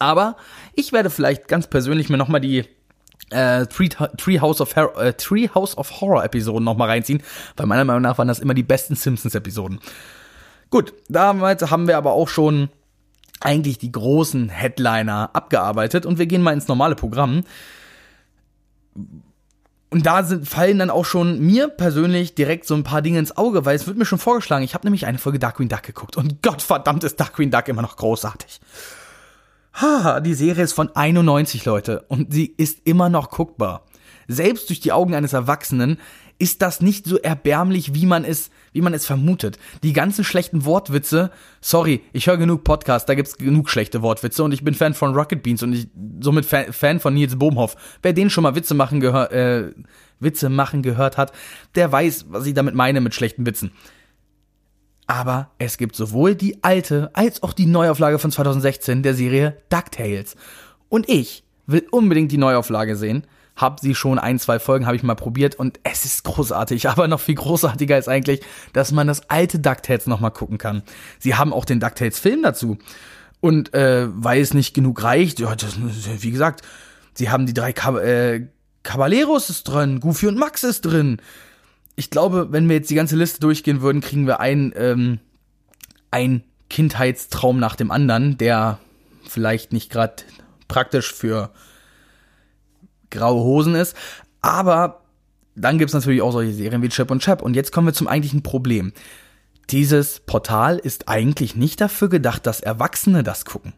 Aber 0.00 0.36
ich 0.74 0.92
werde 0.92 1.10
vielleicht 1.10 1.46
ganz 1.46 1.68
persönlich 1.68 2.08
mir 2.08 2.16
nochmal 2.16 2.40
die 2.40 2.64
äh, 3.30 3.66
Tree, 3.66 3.88
Tree, 3.88 4.40
House 4.40 4.60
of 4.60 4.74
Horror, 4.74 5.00
äh, 5.00 5.12
Tree 5.14 5.48
House 5.54 5.78
of 5.78 6.00
Horror 6.00 6.24
Episoden 6.24 6.64
nochmal 6.64 6.88
reinziehen, 6.88 7.22
weil 7.56 7.66
meiner 7.66 7.84
Meinung 7.84 8.02
nach 8.02 8.18
waren 8.18 8.28
das 8.28 8.40
immer 8.40 8.54
die 8.54 8.62
besten 8.64 8.96
Simpsons-Episoden. 8.96 9.80
Gut, 10.70 10.92
damals 11.08 11.70
haben 11.70 11.86
wir 11.86 11.96
aber 11.96 12.12
auch 12.12 12.28
schon 12.28 12.68
eigentlich 13.40 13.78
die 13.78 13.92
großen 13.92 14.48
Headliner 14.48 15.30
abgearbeitet 15.34 16.04
und 16.04 16.18
wir 16.18 16.26
gehen 16.26 16.42
mal 16.42 16.52
ins 16.52 16.68
normale 16.68 16.96
Programm 16.96 17.44
und 19.90 20.04
da 20.04 20.22
sind, 20.24 20.48
fallen 20.48 20.78
dann 20.78 20.90
auch 20.90 21.04
schon 21.04 21.38
mir 21.40 21.68
persönlich 21.68 22.34
direkt 22.34 22.66
so 22.66 22.74
ein 22.74 22.82
paar 22.82 23.02
Dinge 23.02 23.18
ins 23.18 23.36
Auge, 23.36 23.64
weil 23.64 23.76
es 23.76 23.86
wird 23.86 23.96
mir 23.96 24.04
schon 24.04 24.18
vorgeschlagen. 24.18 24.64
Ich 24.64 24.74
habe 24.74 24.86
nämlich 24.86 25.06
eine 25.06 25.18
Folge 25.18 25.38
Darkwing 25.38 25.68
Duck 25.68 25.84
geguckt 25.84 26.16
und 26.16 26.42
Gottverdammt 26.42 27.04
ist 27.04 27.20
Darkwing 27.20 27.50
Duck 27.50 27.68
immer 27.68 27.82
noch 27.82 27.96
großartig. 27.96 28.60
Ha, 29.74 30.20
die 30.20 30.34
Serie 30.34 30.64
ist 30.64 30.72
von 30.72 30.94
91, 30.94 31.64
Leute, 31.66 32.04
und 32.08 32.32
sie 32.32 32.46
ist 32.46 32.80
immer 32.84 33.08
noch 33.08 33.30
guckbar. 33.30 33.84
Selbst 34.26 34.70
durch 34.70 34.80
die 34.80 34.92
Augen 34.92 35.14
eines 35.14 35.34
Erwachsenen 35.34 35.98
ist 36.38 36.62
das 36.62 36.80
nicht 36.80 37.06
so 37.06 37.18
erbärmlich, 37.18 37.94
wie 37.94 38.06
man 38.06 38.24
es, 38.24 38.50
wie 38.72 38.80
man 38.80 38.94
es 38.94 39.06
vermutet. 39.06 39.58
Die 39.82 39.92
ganzen 39.92 40.24
schlechten 40.24 40.64
Wortwitze, 40.64 41.30
sorry, 41.60 42.02
ich 42.12 42.26
höre 42.26 42.36
genug 42.36 42.64
Podcasts, 42.64 43.06
da 43.06 43.14
gibt's 43.14 43.36
genug 43.36 43.70
schlechte 43.70 44.02
Wortwitze 44.02 44.44
und 44.44 44.52
ich 44.52 44.62
bin 44.62 44.74
Fan 44.74 44.94
von 44.94 45.14
Rocket 45.14 45.42
Beans 45.42 45.62
und 45.62 45.72
ich 45.72 45.88
somit 46.20 46.44
Fan, 46.44 47.00
von 47.00 47.14
Nils 47.14 47.38
Bohmhoff. 47.38 47.76
Wer 48.02 48.12
den 48.12 48.30
schon 48.30 48.42
mal 48.42 48.54
Witze 48.54 48.74
machen 48.74 49.00
gehört, 49.00 49.32
äh, 49.32 49.72
Witze 50.20 50.48
machen 50.48 50.82
gehört 50.82 51.16
hat, 51.16 51.32
der 51.74 51.90
weiß, 51.90 52.26
was 52.28 52.46
ich 52.46 52.54
damit 52.54 52.74
meine 52.74 53.00
mit 53.00 53.14
schlechten 53.14 53.46
Witzen. 53.46 53.72
Aber 55.06 55.50
es 55.58 55.78
gibt 55.78 55.94
sowohl 55.94 56.34
die 56.34 56.62
alte 56.64 57.10
als 57.14 57.42
auch 57.42 57.52
die 57.52 57.66
Neuauflage 57.66 58.18
von 58.18 58.32
2016 58.32 59.02
der 59.02 59.14
Serie 59.14 59.56
DuckTales. 59.68 60.36
Und 60.88 61.08
ich 61.08 61.44
will 61.66 61.86
unbedingt 61.90 62.32
die 62.32 62.38
Neuauflage 62.38 62.96
sehen. 62.96 63.24
Hab 63.56 63.80
sie 63.80 63.94
schon 63.94 64.18
ein, 64.18 64.38
zwei 64.38 64.58
Folgen 64.58 64.86
habe 64.86 64.96
ich 64.96 65.02
mal 65.02 65.14
probiert 65.14 65.54
und 65.54 65.80
es 65.82 66.04
ist 66.04 66.24
großartig, 66.24 66.88
aber 66.88 67.08
noch 67.08 67.20
viel 67.20 67.34
großartiger 67.34 67.98
ist 67.98 68.08
eigentlich, 68.08 68.40
dass 68.72 68.92
man 68.92 69.06
das 69.06 69.28
alte 69.30 69.58
DuckTales 69.58 70.06
nochmal 70.06 70.30
gucken 70.30 70.58
kann. 70.58 70.82
Sie 71.18 71.34
haben 71.34 71.52
auch 71.52 71.64
den 71.64 71.80
DuckTales 71.80 72.18
Film 72.18 72.42
dazu. 72.42 72.78
Und 73.40 73.74
äh, 73.74 74.08
weil 74.10 74.40
es 74.40 74.54
nicht 74.54 74.74
genug 74.74 75.02
reicht, 75.02 75.40
ja, 75.40 75.54
das, 75.54 75.76
wie 75.78 76.30
gesagt, 76.30 76.62
sie 77.14 77.30
haben 77.30 77.46
die 77.46 77.54
drei 77.54 77.72
Kab 77.72 77.96
äh, 77.96 78.46
Caballeros 78.82 79.50
ist 79.50 79.64
drin, 79.64 79.98
Goofy 79.98 80.28
und 80.28 80.38
Max 80.38 80.62
ist 80.62 80.82
drin. 80.82 81.20
Ich 81.96 82.10
glaube, 82.10 82.52
wenn 82.52 82.68
wir 82.68 82.76
jetzt 82.76 82.88
die 82.88 82.94
ganze 82.94 83.16
Liste 83.16 83.40
durchgehen 83.40 83.80
würden, 83.80 84.00
kriegen 84.00 84.28
wir 84.28 84.38
ein, 84.38 84.72
ähm, 84.76 85.18
ein 86.12 86.44
Kindheitstraum 86.70 87.58
nach 87.58 87.74
dem 87.74 87.90
anderen, 87.90 88.38
der 88.38 88.78
vielleicht 89.28 89.72
nicht 89.72 89.90
gerade 89.90 90.22
praktisch 90.68 91.12
für 91.12 91.50
graue 93.16 93.42
Hosen 93.42 93.74
ist. 93.74 93.96
Aber 94.40 95.02
dann 95.54 95.78
gibt's 95.78 95.94
natürlich 95.94 96.22
auch 96.22 96.32
solche 96.32 96.52
Serien 96.52 96.82
wie 96.82 96.88
Chip 96.88 97.10
und 97.10 97.22
Chap. 97.22 97.42
Und 97.42 97.54
jetzt 97.56 97.72
kommen 97.72 97.88
wir 97.88 97.94
zum 97.94 98.08
eigentlichen 98.08 98.42
Problem. 98.42 98.92
Dieses 99.70 100.20
Portal 100.20 100.78
ist 100.78 101.08
eigentlich 101.08 101.56
nicht 101.56 101.80
dafür 101.80 102.08
gedacht, 102.08 102.46
dass 102.46 102.60
Erwachsene 102.60 103.22
das 103.22 103.44
gucken. 103.44 103.72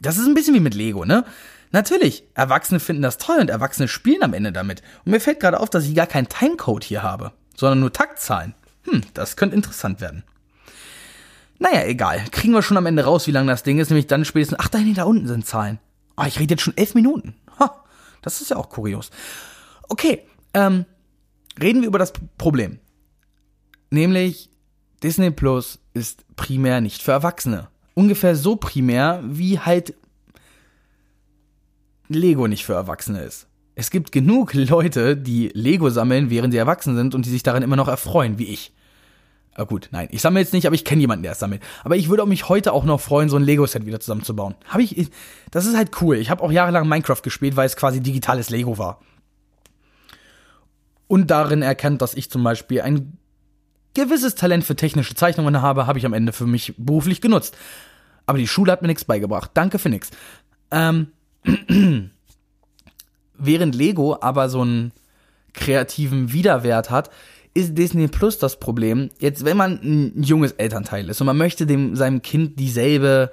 Das 0.00 0.16
ist 0.16 0.26
ein 0.26 0.34
bisschen 0.34 0.54
wie 0.54 0.60
mit 0.60 0.74
Lego, 0.74 1.04
ne? 1.04 1.24
Natürlich, 1.72 2.24
Erwachsene 2.34 2.80
finden 2.80 3.02
das 3.02 3.18
toll 3.18 3.38
und 3.38 3.50
Erwachsene 3.50 3.86
spielen 3.86 4.24
am 4.24 4.34
Ende 4.34 4.50
damit. 4.50 4.82
Und 5.04 5.12
mir 5.12 5.20
fällt 5.20 5.38
gerade 5.38 5.60
auf, 5.60 5.70
dass 5.70 5.84
ich 5.84 5.94
gar 5.94 6.08
keinen 6.08 6.28
Timecode 6.28 6.82
hier 6.82 7.02
habe, 7.02 7.32
sondern 7.54 7.80
nur 7.80 7.92
Taktzahlen. 7.92 8.54
Hm, 8.84 9.02
das 9.14 9.36
könnte 9.36 9.54
interessant 9.54 10.00
werden. 10.00 10.24
Naja, 11.60 11.84
egal. 11.84 12.24
Kriegen 12.32 12.54
wir 12.54 12.62
schon 12.62 12.78
am 12.78 12.86
Ende 12.86 13.04
raus, 13.04 13.26
wie 13.26 13.32
lang 13.32 13.46
das 13.46 13.62
Ding 13.62 13.78
ist, 13.78 13.90
nämlich 13.90 14.06
dann 14.06 14.24
spätestens, 14.24 14.58
ach, 14.58 14.68
da, 14.68 14.78
da 14.78 15.04
unten 15.04 15.28
sind 15.28 15.46
Zahlen. 15.46 15.78
Oh, 16.16 16.24
ich 16.26 16.40
rede 16.40 16.54
jetzt 16.54 16.62
schon 16.62 16.76
elf 16.76 16.94
Minuten. 16.94 17.34
Das 18.22 18.40
ist 18.40 18.50
ja 18.50 18.56
auch 18.56 18.68
kurios. 18.68 19.10
Okay, 19.88 20.22
ähm, 20.54 20.84
reden 21.60 21.80
wir 21.80 21.88
über 21.88 21.98
das 21.98 22.12
Problem. 22.38 22.78
Nämlich, 23.90 24.50
Disney 25.02 25.30
Plus 25.30 25.78
ist 25.94 26.24
primär 26.36 26.80
nicht 26.80 27.02
für 27.02 27.12
Erwachsene. 27.12 27.68
Ungefähr 27.94 28.36
so 28.36 28.56
primär, 28.56 29.20
wie 29.24 29.58
halt 29.58 29.94
Lego 32.08 32.46
nicht 32.46 32.64
für 32.64 32.74
Erwachsene 32.74 33.22
ist. 33.22 33.46
Es 33.74 33.90
gibt 33.90 34.12
genug 34.12 34.52
Leute, 34.54 35.16
die 35.16 35.50
Lego 35.54 35.90
sammeln, 35.90 36.30
während 36.30 36.52
sie 36.52 36.58
erwachsen 36.58 36.96
sind 36.96 37.14
und 37.14 37.24
die 37.24 37.30
sich 37.30 37.42
daran 37.42 37.62
immer 37.62 37.76
noch 37.76 37.88
erfreuen, 37.88 38.38
wie 38.38 38.46
ich. 38.46 38.72
Ah, 39.60 39.64
gut, 39.64 39.90
nein, 39.92 40.08
ich 40.10 40.22
sammle 40.22 40.40
jetzt 40.40 40.54
nicht, 40.54 40.66
aber 40.66 40.74
ich 40.74 40.86
kenne 40.86 41.02
jemanden, 41.02 41.22
der 41.22 41.32
es 41.32 41.38
sammelt. 41.38 41.62
Aber 41.84 41.94
ich 41.94 42.08
würde 42.08 42.24
mich 42.24 42.48
heute 42.48 42.72
auch 42.72 42.84
noch 42.84 42.98
freuen, 42.98 43.28
so 43.28 43.36
ein 43.36 43.42
Lego-Set 43.42 43.84
wieder 43.84 44.00
zusammenzubauen. 44.00 44.54
Habe 44.64 44.82
ich, 44.82 45.10
das 45.50 45.66
ist 45.66 45.76
halt 45.76 46.00
cool. 46.00 46.16
Ich 46.16 46.30
habe 46.30 46.42
auch 46.42 46.50
jahrelang 46.50 46.88
Minecraft 46.88 47.20
gespielt, 47.22 47.56
weil 47.56 47.66
es 47.66 47.76
quasi 47.76 48.00
digitales 48.00 48.48
Lego 48.48 48.78
war. 48.78 49.02
Und 51.08 51.30
darin 51.30 51.60
erkannt, 51.60 52.00
dass 52.00 52.14
ich 52.14 52.30
zum 52.30 52.42
Beispiel 52.42 52.80
ein 52.80 53.18
gewisses 53.92 54.34
Talent 54.34 54.64
für 54.64 54.76
technische 54.76 55.14
Zeichnungen 55.14 55.60
habe, 55.60 55.86
habe 55.86 55.98
ich 55.98 56.06
am 56.06 56.14
Ende 56.14 56.32
für 56.32 56.46
mich 56.46 56.72
beruflich 56.78 57.20
genutzt. 57.20 57.54
Aber 58.24 58.38
die 58.38 58.48
Schule 58.48 58.72
hat 58.72 58.80
mir 58.80 58.88
nichts 58.88 59.04
beigebracht. 59.04 59.50
Danke 59.52 59.78
für 59.78 59.90
nichts. 59.90 60.10
Ähm, 60.70 61.08
Während 63.36 63.74
Lego 63.74 64.16
aber 64.22 64.48
so 64.48 64.62
einen 64.62 64.92
kreativen 65.52 66.32
Widerwert 66.32 66.88
hat, 66.88 67.10
ist 67.54 67.76
Disney 67.76 68.06
Plus 68.08 68.38
das 68.38 68.58
Problem. 68.60 69.10
Jetzt, 69.18 69.44
wenn 69.44 69.56
man 69.56 69.80
ein 69.82 70.22
junges 70.22 70.52
Elternteil 70.52 71.08
ist 71.08 71.20
und 71.20 71.26
man 71.26 71.36
möchte 71.36 71.66
dem 71.66 71.96
seinem 71.96 72.22
Kind 72.22 72.60
dieselbe, 72.60 73.32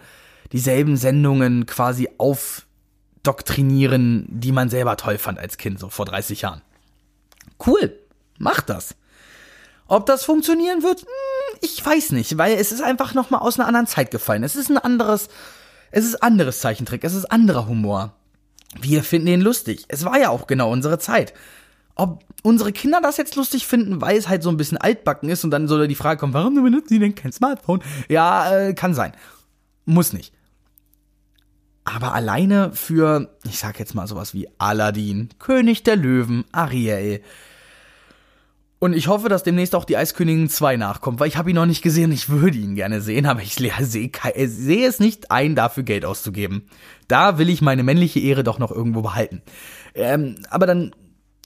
dieselben 0.52 0.98
Sendungen 0.98 1.66
quasi 1.66 2.10
aufdoktrinieren, 2.18 4.28
die 4.30 4.52
man 4.52 4.70
selber 4.70 4.98
toll 4.98 5.18
fand 5.18 5.40
als 5.40 5.58
Kind, 5.58 5.80
so 5.80 5.90
vor 5.90 6.06
30 6.06 6.42
Jahren. 6.42 6.62
Cool, 7.66 7.98
macht 8.38 8.70
das. 8.70 8.96
Ob 9.88 10.06
das 10.06 10.26
funktionieren 10.26 10.84
wird, 10.84 11.02
hm, 11.02 11.08
ich 11.62 11.84
weiß 11.86 12.12
nicht, 12.12 12.38
weil 12.38 12.58
es 12.58 12.72
ist 12.72 12.82
einfach 12.82 13.14
noch 13.14 13.30
mal 13.30 13.40
aus 13.40 13.60
einer 13.60 13.68
anderen 13.68 13.88
Zeit 13.88 14.12
gefallen. 14.12 14.44
Es 14.44 14.56
ist 14.56 14.70
ein 14.70 14.78
anderes, 14.78 15.30
es 15.92 16.06
ist 16.06 16.22
anderes 16.22 16.60
Zeichentrick, 16.60 17.04
es 17.04 17.14
ist 17.14 17.26
anderer 17.26 17.68
Humor. 17.68 18.14
Wir 18.82 19.04
finden 19.04 19.28
ihn 19.28 19.42
lustig. 19.42 19.86
Es 19.88 20.04
war 20.04 20.20
ja 20.20 20.30
auch 20.30 20.48
genau 20.48 20.72
unsere 20.72 21.00
Zeit. 21.00 21.34
Ob 21.98 22.24
unsere 22.44 22.72
Kinder 22.72 23.00
das 23.02 23.18
jetzt 23.18 23.36
lustig 23.36 23.68
finden, 23.68 24.02
weil 24.02 24.18
es 24.18 24.30
halt 24.30 24.44
so 24.44 24.50
ein 24.50 24.58
bisschen 24.58 24.78
altbacken 24.78 25.30
ist 25.30 25.44
und 25.44 25.52
dann 25.52 25.68
soll 25.68 25.88
die 25.88 25.96
Frage 25.96 26.20
kommen, 26.20 26.34
warum 26.34 26.56
benutzen 26.56 26.90
sie 26.90 27.00
denn 27.00 27.16
kein 27.16 27.32
Smartphone? 27.32 27.82
Ja, 28.08 28.52
äh, 28.52 28.74
kann 28.74 28.94
sein. 28.94 29.14
Muss 29.86 30.14
nicht. 30.14 30.34
Aber 31.84 32.14
alleine 32.14 32.72
für, 32.74 33.34
ich 33.46 33.60
sag 33.60 33.80
jetzt 33.80 33.96
mal 33.96 34.08
sowas 34.08 34.34
wie 34.34 34.50
Aladdin, 34.58 35.30
König 35.40 35.84
der 35.84 35.96
Löwen, 35.96 36.44
Ariel, 36.52 37.22
und 38.80 38.94
ich 38.94 39.08
hoffe, 39.08 39.28
dass 39.28 39.42
demnächst 39.42 39.74
auch 39.74 39.86
die 39.86 39.98
Eiskönigin 39.98 40.50
2 40.50 40.78
nachkommt, 40.78 41.20
weil 41.20 41.28
ich 41.28 41.38
habe 41.38 41.50
ihn 41.50 41.56
noch 41.56 41.66
nicht 41.66 41.82
gesehen. 41.82 42.12
Ich 42.12 42.30
würde 42.30 42.60
ihn 42.60 42.76
gerne 42.76 43.02
sehen, 43.02 43.26
aber 43.26 43.42
ich 43.42 43.56
sehe 43.56 43.74
seh 43.82 44.86
es 44.86 45.00
nicht 45.00 45.32
ein, 45.32 45.56
dafür 45.56 45.82
Geld 45.82 46.06
auszugeben. 46.06 46.68
Da 47.08 47.40
will 47.40 47.50
ich 47.50 47.62
meine 47.62 47.82
männliche 47.82 48.20
Ehre 48.20 48.44
doch 48.44 48.60
noch 48.60 48.72
irgendwo 48.72 49.02
behalten. 49.02 49.42
Ähm, 49.96 50.36
aber 50.52 50.68
dann 50.68 50.94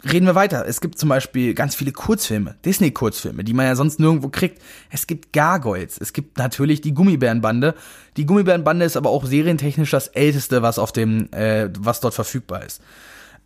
reden 0.04 0.26
wir 0.26 0.36
weiter. 0.36 0.66
Es 0.68 0.82
gibt 0.82 0.98
zum 0.98 1.10
Beispiel 1.10 1.54
ganz 1.54 1.76
viele 1.76 1.92
Kurzfilme, 1.92 2.56
Disney-Kurzfilme, 2.66 3.44
die 3.44 3.54
man 3.54 3.66
ja 3.66 3.76
sonst 3.76 4.00
nirgendwo 4.00 4.30
kriegt. 4.30 4.62
Es 4.90 5.08
gibt 5.08 5.34
Gargoyles. 5.34 5.98
Es 6.00 6.14
gibt 6.14 6.38
natürlich 6.38 6.82
die 6.82 6.94
Gummibärenbande. 6.94 7.76
Die 8.18 8.26
Gummibärenbande 8.26 8.86
ist 8.86 8.98
aber 8.98 9.10
auch 9.10 9.26
serientechnisch 9.26 9.92
das 9.92 10.08
älteste, 10.08 10.62
was 10.62 10.80
auf 10.80 10.92
dem, 10.92 11.32
äh, 11.34 11.70
was 11.80 12.00
dort 12.00 12.14
verfügbar 12.14 12.66
ist. 12.66 12.82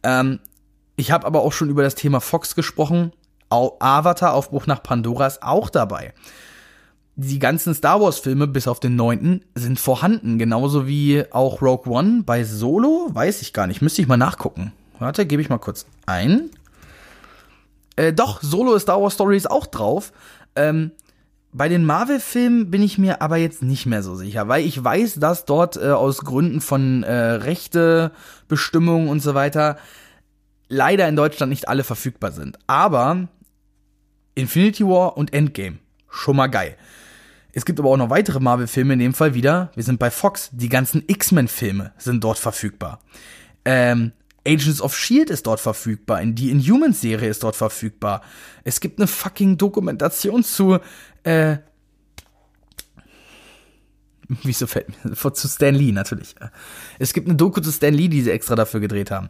Ähm, 0.03 0.39
ich 0.95 1.11
habe 1.11 1.27
aber 1.27 1.41
auch 1.41 1.53
schon 1.53 1.69
über 1.69 1.83
das 1.83 1.95
Thema 1.95 2.21
Fox 2.21 2.55
gesprochen. 2.55 3.11
Avatar, 3.49 4.33
Aufbruch 4.33 4.67
nach 4.67 4.81
Pandora 4.81 5.27
ist 5.27 5.43
auch 5.43 5.69
dabei. 5.69 6.13
Die 7.17 7.39
ganzen 7.39 7.73
Star 7.73 8.01
Wars 8.01 8.19
Filme 8.19 8.47
bis 8.47 8.67
auf 8.67 8.81
den 8.81 8.97
neunten 8.97 9.41
sind 9.55 9.79
vorhanden, 9.79 10.37
genauso 10.37 10.85
wie 10.85 11.23
auch 11.31 11.61
Rogue 11.61 11.93
One. 11.93 12.23
Bei 12.25 12.43
Solo 12.43 13.07
weiß 13.13 13.41
ich 13.41 13.53
gar 13.53 13.67
nicht, 13.67 13.81
müsste 13.81 14.01
ich 14.01 14.07
mal 14.07 14.17
nachgucken. 14.17 14.73
Warte, 14.99 15.25
gebe 15.25 15.41
ich 15.41 15.49
mal 15.49 15.57
kurz 15.57 15.85
ein. 16.05 16.49
Äh, 17.95 18.13
doch, 18.13 18.41
Solo 18.41 18.75
ist 18.75 18.83
Star 18.83 19.01
Wars 19.01 19.13
Stories 19.13 19.45
auch 19.45 19.65
drauf. 19.65 20.11
Ähm, 20.55 20.91
bei 21.51 21.69
den 21.69 21.85
Marvel-Filmen 21.85 22.69
bin 22.69 22.83
ich 22.83 22.97
mir 22.97 23.21
aber 23.21 23.37
jetzt 23.37 23.63
nicht 23.63 23.85
mehr 23.85 24.03
so 24.03 24.15
sicher, 24.15 24.49
weil 24.49 24.65
ich 24.65 24.83
weiß, 24.83 25.15
dass 25.15 25.45
dort 25.45 25.77
äh, 25.77 25.91
aus 25.91 26.19
Gründen 26.19 26.59
von 26.59 27.03
äh, 27.03 27.13
Rechte, 27.13 28.11
Bestimmungen 28.49 29.07
und 29.07 29.21
so 29.21 29.33
weiter 29.35 29.77
leider 30.67 31.07
in 31.07 31.15
Deutschland 31.15 31.49
nicht 31.49 31.69
alle 31.69 31.83
verfügbar 31.83 32.31
sind. 32.31 32.57
Aber 32.67 33.27
Infinity 34.35 34.85
War 34.85 35.17
und 35.17 35.33
Endgame. 35.33 35.77
Schon 36.09 36.35
mal 36.35 36.47
geil. 36.47 36.75
Es 37.53 37.63
gibt 37.63 37.79
aber 37.79 37.89
auch 37.89 37.97
noch 37.97 38.09
weitere 38.09 38.41
Marvel-Filme, 38.41 38.93
in 38.93 38.99
dem 38.99 39.13
Fall 39.13 39.33
wieder. 39.33 39.71
Wir 39.75 39.83
sind 39.83 39.97
bei 39.97 40.11
Fox. 40.11 40.49
Die 40.51 40.67
ganzen 40.67 41.03
X-Men-Filme 41.07 41.93
sind 41.97 42.21
dort 42.21 42.37
verfügbar. 42.37 42.99
Ähm, 43.63 44.11
Agents 44.47 44.81
of 44.81 44.95
Shield 44.95 45.29
ist 45.29 45.47
dort 45.47 45.59
verfügbar. 45.59 46.23
Die 46.25 46.51
Inhumans-Serie 46.51 47.29
ist 47.29 47.43
dort 47.43 47.55
verfügbar. 47.55 48.21
Es 48.63 48.79
gibt 48.79 48.99
eine 48.99 49.07
fucking 49.07 49.57
Dokumentation 49.57 50.43
zu, 50.43 50.79
äh, 51.23 51.57
Wieso 54.43 54.67
fällt 54.67 54.87
mir 55.03 55.33
zu 55.33 55.47
Stan 55.47 55.73
Lee 55.73 55.91
natürlich. 55.91 56.35
Es 56.99 57.13
gibt 57.13 57.27
eine 57.27 57.35
Doku 57.35 57.61
zu 57.61 57.71
Stan 57.71 57.93
Lee, 57.93 58.07
die 58.07 58.21
sie 58.21 58.31
extra 58.31 58.55
dafür 58.55 58.79
gedreht 58.79 59.11
haben. 59.11 59.29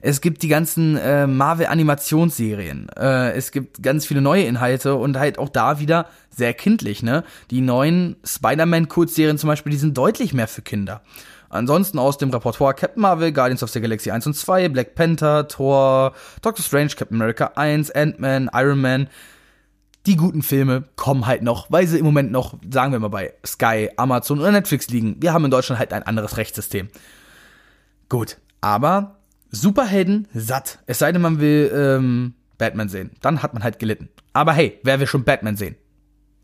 Es 0.00 0.20
gibt 0.20 0.42
die 0.42 0.48
ganzen 0.48 0.96
äh, 0.96 1.26
Marvel 1.26 1.66
Animationsserien. 1.66 2.88
Äh, 2.96 3.32
es 3.32 3.50
gibt 3.50 3.82
ganz 3.82 4.06
viele 4.06 4.20
neue 4.20 4.44
Inhalte 4.44 4.94
und 4.94 5.18
halt 5.18 5.38
auch 5.38 5.48
da 5.48 5.80
wieder 5.80 6.06
sehr 6.30 6.54
kindlich, 6.54 7.02
ne? 7.02 7.24
Die 7.50 7.60
neuen 7.60 8.16
Spider-Man 8.24 8.88
Kurzserien 8.88 9.38
zum 9.38 9.48
Beispiel, 9.48 9.72
die 9.72 9.78
sind 9.78 9.96
deutlich 9.96 10.34
mehr 10.34 10.48
für 10.48 10.62
Kinder. 10.62 11.02
Ansonsten 11.48 11.98
aus 11.98 12.18
dem 12.18 12.30
Repertoire 12.30 12.74
Captain 12.74 13.00
Marvel, 13.00 13.32
Guardians 13.32 13.62
of 13.62 13.70
the 13.70 13.80
Galaxy 13.80 14.10
1 14.10 14.26
und 14.26 14.34
2, 14.34 14.68
Black 14.68 14.94
Panther, 14.94 15.48
Thor, 15.48 16.12
Doctor 16.42 16.64
Strange, 16.64 16.90
Captain 16.96 17.16
America 17.16 17.52
1, 17.54 17.90
Ant-Man, 17.92 18.50
Iron 18.52 18.80
Man, 18.80 19.08
die 20.06 20.16
guten 20.16 20.42
Filme 20.42 20.84
kommen 20.94 21.26
halt 21.26 21.42
noch, 21.42 21.70
weil 21.70 21.86
sie 21.86 21.98
im 21.98 22.04
Moment 22.04 22.30
noch, 22.30 22.54
sagen 22.70 22.92
wir 22.92 23.00
mal, 23.00 23.08
bei 23.08 23.34
Sky, 23.44 23.90
Amazon 23.96 24.38
oder 24.38 24.52
Netflix 24.52 24.88
liegen. 24.88 25.16
Wir 25.20 25.32
haben 25.32 25.44
in 25.44 25.50
Deutschland 25.50 25.78
halt 25.80 25.92
ein 25.92 26.04
anderes 26.04 26.36
Rechtssystem. 26.36 26.88
Gut, 28.08 28.38
aber 28.60 29.16
Superhelden 29.50 30.28
satt. 30.32 30.78
Es 30.86 31.00
sei 31.00 31.10
denn, 31.10 31.22
man 31.22 31.40
will 31.40 31.72
ähm, 31.74 32.34
Batman 32.58 32.88
sehen. 32.88 33.10
Dann 33.20 33.42
hat 33.42 33.52
man 33.52 33.64
halt 33.64 33.78
gelitten. 33.78 34.08
Aber 34.32 34.52
hey, 34.52 34.78
wer 34.82 35.00
will 35.00 35.06
schon 35.06 35.24
Batman 35.24 35.56
sehen? 35.56 35.76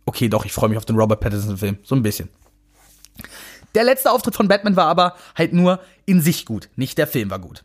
Okay, 0.06 0.28
doch, 0.28 0.44
ich 0.44 0.52
freue 0.52 0.68
mich 0.68 0.78
auf 0.78 0.84
den 0.84 0.96
Robert 0.96 1.20
Pattinson-Film. 1.20 1.78
So 1.84 1.94
ein 1.94 2.02
bisschen. 2.02 2.28
Der 3.74 3.84
letzte 3.84 4.10
Auftritt 4.10 4.34
von 4.34 4.48
Batman 4.48 4.76
war 4.76 4.86
aber 4.86 5.14
halt 5.36 5.52
nur 5.52 5.80
in 6.04 6.20
sich 6.20 6.44
gut. 6.44 6.68
Nicht 6.76 6.98
der 6.98 7.06
Film 7.06 7.30
war 7.30 7.38
gut. 7.38 7.64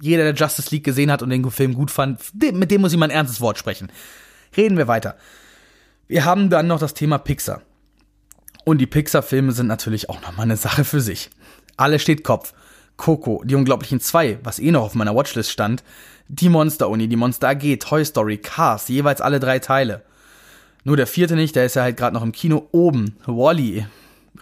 Jeder, 0.00 0.24
der 0.24 0.34
Justice 0.34 0.70
League 0.70 0.84
gesehen 0.84 1.10
hat 1.10 1.22
und 1.22 1.30
den 1.30 1.50
Film 1.50 1.74
gut 1.74 1.90
fand, 1.90 2.20
mit 2.34 2.70
dem 2.70 2.82
muss 2.82 2.92
ich 2.92 2.98
mal 2.98 3.06
ein 3.06 3.10
ernstes 3.10 3.40
Wort 3.40 3.58
sprechen. 3.58 3.90
Reden 4.56 4.76
wir 4.76 4.88
weiter. 4.88 5.16
Wir 6.06 6.24
haben 6.24 6.50
dann 6.50 6.66
noch 6.66 6.78
das 6.78 6.94
Thema 6.94 7.18
Pixar. 7.18 7.62
Und 8.64 8.78
die 8.78 8.86
Pixar-Filme 8.86 9.52
sind 9.52 9.66
natürlich 9.66 10.10
auch 10.10 10.20
nochmal 10.22 10.44
eine 10.44 10.56
Sache 10.56 10.84
für 10.84 11.00
sich. 11.00 11.30
Alle 11.76 11.98
steht 11.98 12.24
Kopf. 12.24 12.52
Coco, 12.96 13.42
die 13.44 13.54
Unglaublichen 13.54 14.00
zwei, 14.00 14.38
was 14.42 14.58
eh 14.58 14.70
noch 14.70 14.82
auf 14.82 14.94
meiner 14.94 15.14
Watchlist 15.14 15.50
stand, 15.50 15.84
die 16.28 16.48
Monster-Uni, 16.48 17.08
die 17.08 17.16
Monster 17.16 17.48
AG, 17.50 17.76
Toy 17.78 18.04
Story, 18.04 18.38
Cars, 18.38 18.88
jeweils 18.88 19.20
alle 19.20 19.38
drei 19.38 19.58
Teile. 19.58 20.02
Nur 20.84 20.96
der 20.96 21.06
vierte 21.06 21.34
nicht, 21.34 21.56
der 21.56 21.66
ist 21.66 21.76
ja 21.76 21.82
halt 21.82 21.96
gerade 21.96 22.14
noch 22.14 22.22
im 22.22 22.32
Kino 22.32 22.68
oben. 22.72 23.16
Wally, 23.26 23.86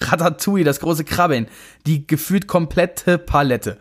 Ratatouille, 0.01 0.65
das 0.65 0.81
große 0.81 1.05
Krabbeln, 1.05 1.49
die 1.87 2.07
gefühlt 2.07 2.47
komplette 2.47 3.19
Palette. 3.19 3.79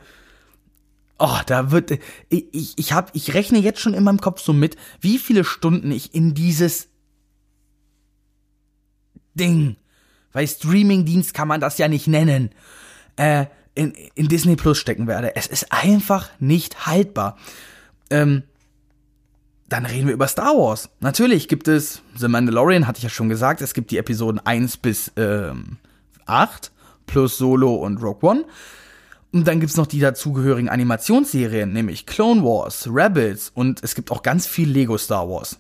Oh, 1.20 1.38
da 1.46 1.72
wird 1.72 1.92
ich 2.30 2.46
ich 2.52 2.74
ich 2.78 2.94
hab 2.94 3.16
ich 3.16 3.34
rechne 3.34 3.60
jetzt 3.60 3.80
schon 3.80 3.94
in 3.94 4.04
meinem 4.04 4.20
Kopf 4.20 4.42
so 4.42 4.52
mit, 4.52 4.76
wie 5.00 5.18
viele 5.18 5.44
Stunden 5.44 5.92
ich 5.92 6.14
in 6.14 6.34
dieses 6.34 6.90
Ding, 9.36 9.78
weil 10.32 10.48
Streamingdienst 10.48 11.34
kann 11.34 11.48
man 11.48 11.62
das 11.62 11.78
ja 11.78 11.88
nicht 11.88 12.08
nennen, 12.08 12.50
äh, 13.16 13.46
in, 13.76 13.94
in 14.16 14.28
Disney 14.28 14.56
Plus 14.56 14.78
stecken 14.78 15.08
werde. 15.08 15.36
Es 15.36 15.48
ist 15.48 15.72
einfach 15.72 16.30
nicht 16.40 16.86
haltbar. 16.86 17.38
Ähm, 18.10 18.44
dann 19.70 19.86
reden 19.86 20.08
wir 20.08 20.14
über 20.14 20.28
Star 20.28 20.56
Wars. 20.56 20.90
Natürlich 21.00 21.48
gibt 21.48 21.68
es 21.68 22.02
The 22.16 22.28
Mandalorian, 22.28 22.86
hatte 22.86 22.98
ich 22.98 23.04
ja 23.04 23.10
schon 23.10 23.30
gesagt. 23.30 23.62
Es 23.62 23.74
gibt 23.74 23.90
die 23.90 23.98
Episoden 23.98 24.40
1 24.40 24.78
bis 24.78 25.12
ähm, 25.16 25.78
8 26.26 26.72
plus 27.06 27.38
Solo 27.38 27.76
und 27.76 27.98
Rogue 28.02 28.30
One. 28.30 28.46
Und 29.32 29.48
dann 29.48 29.60
gibt's 29.60 29.78
noch 29.78 29.88
die 29.88 30.00
dazugehörigen 30.00 30.70
Animationsserien, 30.70 31.74
nämlich 31.74 32.06
Clone 32.06 32.44
Wars, 32.44 32.88
Rebels 32.88 33.52
und 33.54 33.84
es 33.84 33.96
gibt 33.96 34.12
auch 34.12 34.22
ganz 34.22 34.46
viel 34.46 34.70
Lego 34.70 34.98
Star 34.98 35.28
Wars. 35.28 35.60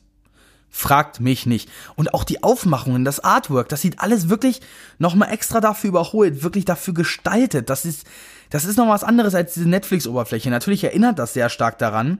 Fragt 0.69 1.19
mich 1.19 1.45
nicht. 1.45 1.69
Und 1.95 2.13
auch 2.13 2.23
die 2.23 2.43
Aufmachungen, 2.43 3.05
das 3.05 3.19
Artwork, 3.19 3.69
das 3.69 3.81
sieht 3.81 3.99
alles 3.99 4.29
wirklich 4.29 4.61
nochmal 4.97 5.31
extra 5.31 5.59
dafür 5.59 5.89
überholt, 5.89 6.43
wirklich 6.43 6.65
dafür 6.65 6.93
gestaltet. 6.93 7.69
Das 7.69 7.85
ist, 7.85 8.05
das 8.49 8.65
ist 8.65 8.77
noch 8.77 8.87
was 8.87 9.03
anderes 9.03 9.35
als 9.35 9.53
diese 9.53 9.69
Netflix-Oberfläche. 9.69 10.49
Natürlich 10.49 10.83
erinnert 10.83 11.19
das 11.19 11.33
sehr 11.33 11.49
stark 11.49 11.77
daran. 11.77 12.19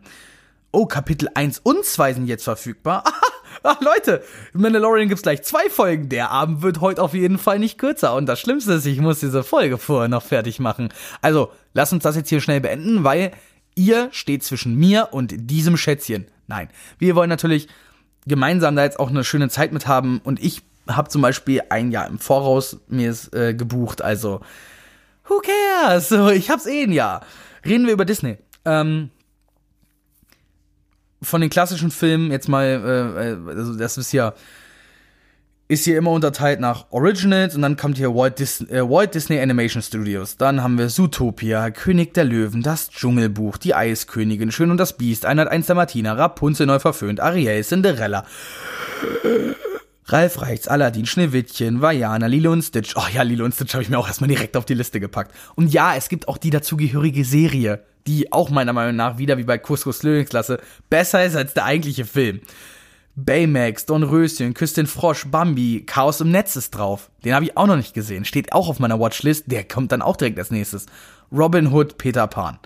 Oh, 0.71 0.85
Kapitel 0.85 1.29
1 1.33 1.59
und 1.63 1.83
2 1.85 2.13
sind 2.13 2.25
jetzt 2.27 2.43
verfügbar. 2.43 3.03
Ach, 3.61 3.79
Leute, 3.81 4.23
Mandalorian 4.53 5.07
gibt's 5.07 5.23
gleich 5.23 5.43
zwei 5.43 5.69
Folgen. 5.69 6.09
Der 6.09 6.31
Abend 6.31 6.61
wird 6.61 6.81
heute 6.81 7.01
auf 7.01 7.13
jeden 7.13 7.37
Fall 7.37 7.59
nicht 7.59 7.77
kürzer. 7.77 8.15
Und 8.15 8.25
das 8.25 8.39
Schlimmste 8.39 8.73
ist, 8.73 8.85
ich 8.85 8.99
muss 8.99 9.19
diese 9.19 9.43
Folge 9.43 9.77
vorher 9.77 10.09
noch 10.09 10.23
fertig 10.23 10.59
machen. 10.59 10.89
Also, 11.21 11.51
lass 11.73 11.93
uns 11.93 12.03
das 12.03 12.15
jetzt 12.15 12.29
hier 12.29 12.41
schnell 12.41 12.61
beenden, 12.61 13.03
weil 13.03 13.31
ihr 13.75 14.09
steht 14.11 14.43
zwischen 14.43 14.75
mir 14.75 15.09
und 15.11 15.33
diesem 15.35 15.77
Schätzchen. 15.77 16.27
Nein, 16.47 16.69
wir 16.97 17.15
wollen 17.15 17.29
natürlich 17.29 17.67
gemeinsam 18.25 18.75
da 18.75 18.83
jetzt 18.83 18.99
auch 18.99 19.09
eine 19.09 19.23
schöne 19.23 19.49
Zeit 19.49 19.71
mit 19.71 19.87
haben. 19.87 20.21
Und 20.23 20.41
ich 20.41 20.61
habe 20.87 21.09
zum 21.09 21.21
Beispiel 21.21 21.61
ein 21.69 21.91
Jahr 21.91 22.07
im 22.07 22.19
Voraus 22.19 22.79
mir 22.87 23.15
äh, 23.31 23.53
gebucht. 23.53 24.01
Also, 24.01 24.41
who 25.27 25.41
cares? 25.41 26.11
Ich 26.35 26.49
hab's 26.49 26.65
eh 26.65 26.83
ein 26.83 26.91
Jahr. 26.91 27.21
Reden 27.65 27.85
wir 27.85 27.93
über 27.93 28.05
Disney. 28.05 28.37
Ähm, 28.65 29.09
von 31.23 31.41
den 31.41 31.49
klassischen 31.49 31.91
Filmen 31.91 32.31
jetzt 32.31 32.47
mal, 32.47 32.65
äh, 32.65 33.31
äh, 33.31 33.57
also 33.57 33.75
das 33.75 33.97
ist 33.97 34.11
ja 34.11 34.33
ist 35.69 35.85
hier 35.85 35.97
immer 35.97 36.11
unterteilt 36.11 36.59
nach 36.59 36.85
Originals 36.91 37.55
und 37.55 37.61
dann 37.61 37.77
kommt 37.77 37.97
hier 37.97 38.13
Walt, 38.13 38.39
Dis 38.39 38.61
äh, 38.61 38.87
Walt 38.87 39.15
Disney 39.15 39.39
Animation 39.39 39.81
Studios. 39.81 40.37
Dann 40.37 40.61
haben 40.61 40.77
wir 40.77 40.89
Zootopia, 40.89 41.71
König 41.71 42.13
der 42.13 42.25
Löwen, 42.25 42.61
das 42.61 42.89
Dschungelbuch, 42.89 43.57
die 43.57 43.73
Eiskönigin, 43.73 44.51
Schön 44.51 44.71
und 44.71 44.77
das 44.77 44.97
Biest, 44.97 45.25
Einheit 45.25 45.47
1 45.47 45.65
der 45.67 45.75
Martina, 45.75 46.13
Rapunzel 46.13 46.67
neu 46.67 46.79
verföhnt, 46.79 47.19
Ariel, 47.19 47.63
Cinderella. 47.63 48.25
Ralf 50.05 50.41
Reichts, 50.41 50.67
Aladdin, 50.67 51.05
Schneewittchen, 51.05 51.81
Vajana, 51.81 52.27
Lilo 52.27 52.51
und 52.51 52.61
Stitch. 52.61 52.95
Oh 52.97 53.07
ja, 53.13 53.23
Lilo 53.23 53.45
und 53.45 53.55
Stitch 53.55 53.73
habe 53.73 53.83
ich 53.83 53.89
mir 53.89 53.97
auch 53.97 54.07
erstmal 54.07 54.27
direkt 54.27 54.57
auf 54.57 54.65
die 54.65 54.73
Liste 54.73 54.99
gepackt. 54.99 55.33
Und 55.55 55.71
ja, 55.71 55.95
es 55.95 56.09
gibt 56.09 56.27
auch 56.27 56.37
die 56.37 56.49
dazugehörige 56.49 57.23
Serie 57.23 57.83
die 58.07 58.31
auch 58.31 58.49
meiner 58.49 58.73
Meinung 58.73 58.95
nach 58.95 59.17
wieder 59.17 59.37
wie 59.37 59.43
bei 59.43 59.57
Cuscos 59.57 59.99
Königsklasse 59.99 60.59
besser 60.89 61.23
ist 61.23 61.35
als 61.35 61.53
der 61.53 61.65
eigentliche 61.65 62.05
Film. 62.05 62.41
Baymax, 63.15 63.85
Don 63.85 64.03
Röschen, 64.03 64.53
Küss 64.55 64.73
den 64.73 64.87
Frosch, 64.87 65.25
Bambi, 65.27 65.83
Chaos 65.85 66.19
im 66.21 66.31
Netz 66.31 66.55
ist 66.55 66.71
drauf. 66.71 67.11
Den 67.23 67.35
habe 67.35 67.45
ich 67.45 67.55
auch 67.55 67.67
noch 67.67 67.75
nicht 67.75 67.93
gesehen. 67.93 68.25
Steht 68.25 68.53
auch 68.53 68.69
auf 68.69 68.79
meiner 68.79 68.99
Watchlist. 68.99 69.45
Der 69.47 69.63
kommt 69.63 69.91
dann 69.91 70.01
auch 70.01 70.15
direkt 70.15 70.39
als 70.39 70.49
nächstes. 70.49 70.87
Robin 71.31 71.71
Hood, 71.71 71.97
Peter 71.99 72.25
Pan. 72.25 72.57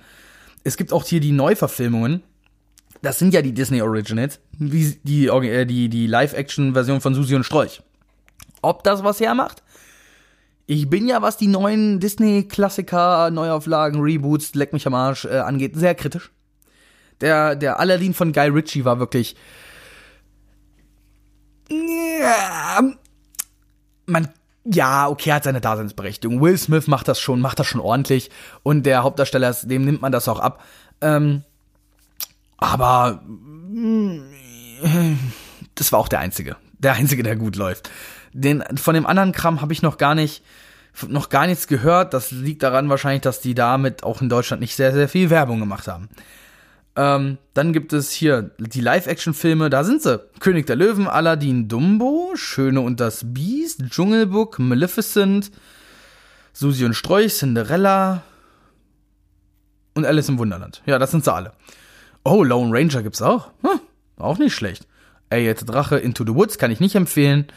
Es 0.63 0.77
gibt 0.77 0.93
auch 0.93 1.05
hier 1.05 1.19
die 1.19 1.33
Neuverfilmungen. 1.33 2.23
Das 3.01 3.19
sind 3.19 3.33
ja 3.33 3.41
die 3.41 3.53
Disney 3.53 3.81
Originals. 3.81 4.39
Wie 4.57 4.97
die, 5.03 5.27
äh, 5.27 5.65
die, 5.65 5.89
die 5.89 6.07
Live-Action-Version 6.07 7.01
von 7.01 7.13
Susi 7.13 7.35
und 7.35 7.43
Strolch. 7.43 7.81
Ob 8.61 8.83
das 8.83 9.03
was 9.03 9.19
hermacht? 9.19 9.63
Ich 10.69 10.89
bin 10.89 11.07
ja, 11.07 11.21
was 11.21 11.37
die 11.37 11.47
neuen 11.47 12.01
Disney-Klassiker, 12.01 13.31
Neuauflagen, 13.31 14.01
Reboots, 14.01 14.53
Leck 14.53 14.73
mich 14.73 14.85
am 14.85 14.93
Arsch 14.93 15.23
äh, 15.23 15.39
angeht, 15.39 15.77
sehr 15.77 15.95
kritisch. 15.95 16.29
Der, 17.21 17.55
der 17.55 17.79
Aladdin 17.79 18.13
von 18.13 18.33
Guy 18.33 18.49
Ritchie 18.49 18.83
war 18.83 18.99
wirklich. 18.99 19.37
Ja, 21.69 22.81
man, 24.07 24.27
ja, 24.65 25.07
okay, 25.07 25.31
hat 25.31 25.45
seine 25.45 25.61
Daseinsberechtigung. 25.61 26.41
Will 26.41 26.57
Smith 26.57 26.87
macht 26.87 27.07
das 27.07 27.21
schon, 27.21 27.39
macht 27.39 27.59
das 27.59 27.67
schon 27.67 27.79
ordentlich. 27.79 28.29
Und 28.61 28.85
der 28.85 29.03
Hauptdarsteller, 29.03 29.55
dem 29.63 29.85
nimmt 29.85 30.01
man 30.01 30.11
das 30.11 30.27
auch 30.27 30.39
ab. 30.39 30.61
Ähm, 30.99 31.43
aber 32.57 33.23
das 35.75 35.93
war 35.93 35.99
auch 35.99 36.09
der 36.09 36.19
einzige. 36.19 36.57
Der 36.77 36.93
einzige, 36.93 37.23
der 37.23 37.37
gut 37.37 37.55
läuft. 37.55 37.89
Den, 38.37 38.63
von 38.77 38.93
dem 38.93 39.07
anderen 39.07 39.31
Kram 39.31 39.61
habe 39.61 39.73
ich 39.73 39.81
noch 39.81 39.97
gar 39.97 40.13
nicht, 40.13 40.43
noch 41.07 41.29
gar 41.29 41.47
nichts 41.47 41.67
gehört. 41.67 42.13
Das 42.13 42.31
liegt 42.31 42.61
daran 42.61 42.87
wahrscheinlich, 42.87 43.21
dass 43.21 43.41
die 43.41 43.55
damit 43.55 44.03
auch 44.03 44.21
in 44.21 44.29
Deutschland 44.29 44.61
nicht 44.61 44.75
sehr, 44.75 44.93
sehr 44.93 45.09
viel 45.09 45.31
Werbung 45.31 45.59
gemacht 45.59 45.87
haben. 45.87 46.07
Ähm, 46.95 47.39
dann 47.55 47.73
gibt 47.73 47.93
es 47.93 48.11
hier 48.11 48.51
die 48.59 48.81
Live-Action-Filme, 48.81 49.71
da 49.71 49.83
sind 49.83 50.03
sie. 50.03 50.19
König 50.39 50.67
der 50.67 50.75
Löwen, 50.75 51.07
Aladdin, 51.07 51.67
Dumbo, 51.67 52.33
Schöne 52.35 52.81
und 52.81 52.99
das 52.99 53.21
Biest, 53.33 53.83
Dschungelbook, 53.89 54.59
Maleficent, 54.59 55.51
Susi 56.53 56.85
und 56.85 56.93
Strolch, 56.93 57.33
Cinderella 57.33 58.21
und 59.95 60.05
Alice 60.05 60.29
im 60.29 60.37
Wunderland. 60.37 60.83
Ja, 60.85 60.99
das 60.99 61.09
sind 61.09 61.23
sie 61.23 61.33
alle. 61.33 61.53
Oh, 62.23 62.43
Lone 62.43 62.71
Ranger 62.71 63.01
gibt's 63.01 63.21
auch. 63.21 63.51
Hm, 63.61 63.79
auch 64.17 64.37
nicht 64.37 64.53
schlecht. 64.53 64.87
Ey, 65.29 65.43
jetzt 65.43 65.65
Drache 65.65 65.97
Into 65.97 66.23
the 66.23 66.35
Woods 66.35 66.57
kann 66.57 66.71
ich 66.71 66.79
nicht 66.79 66.95
empfehlen. 66.95 67.47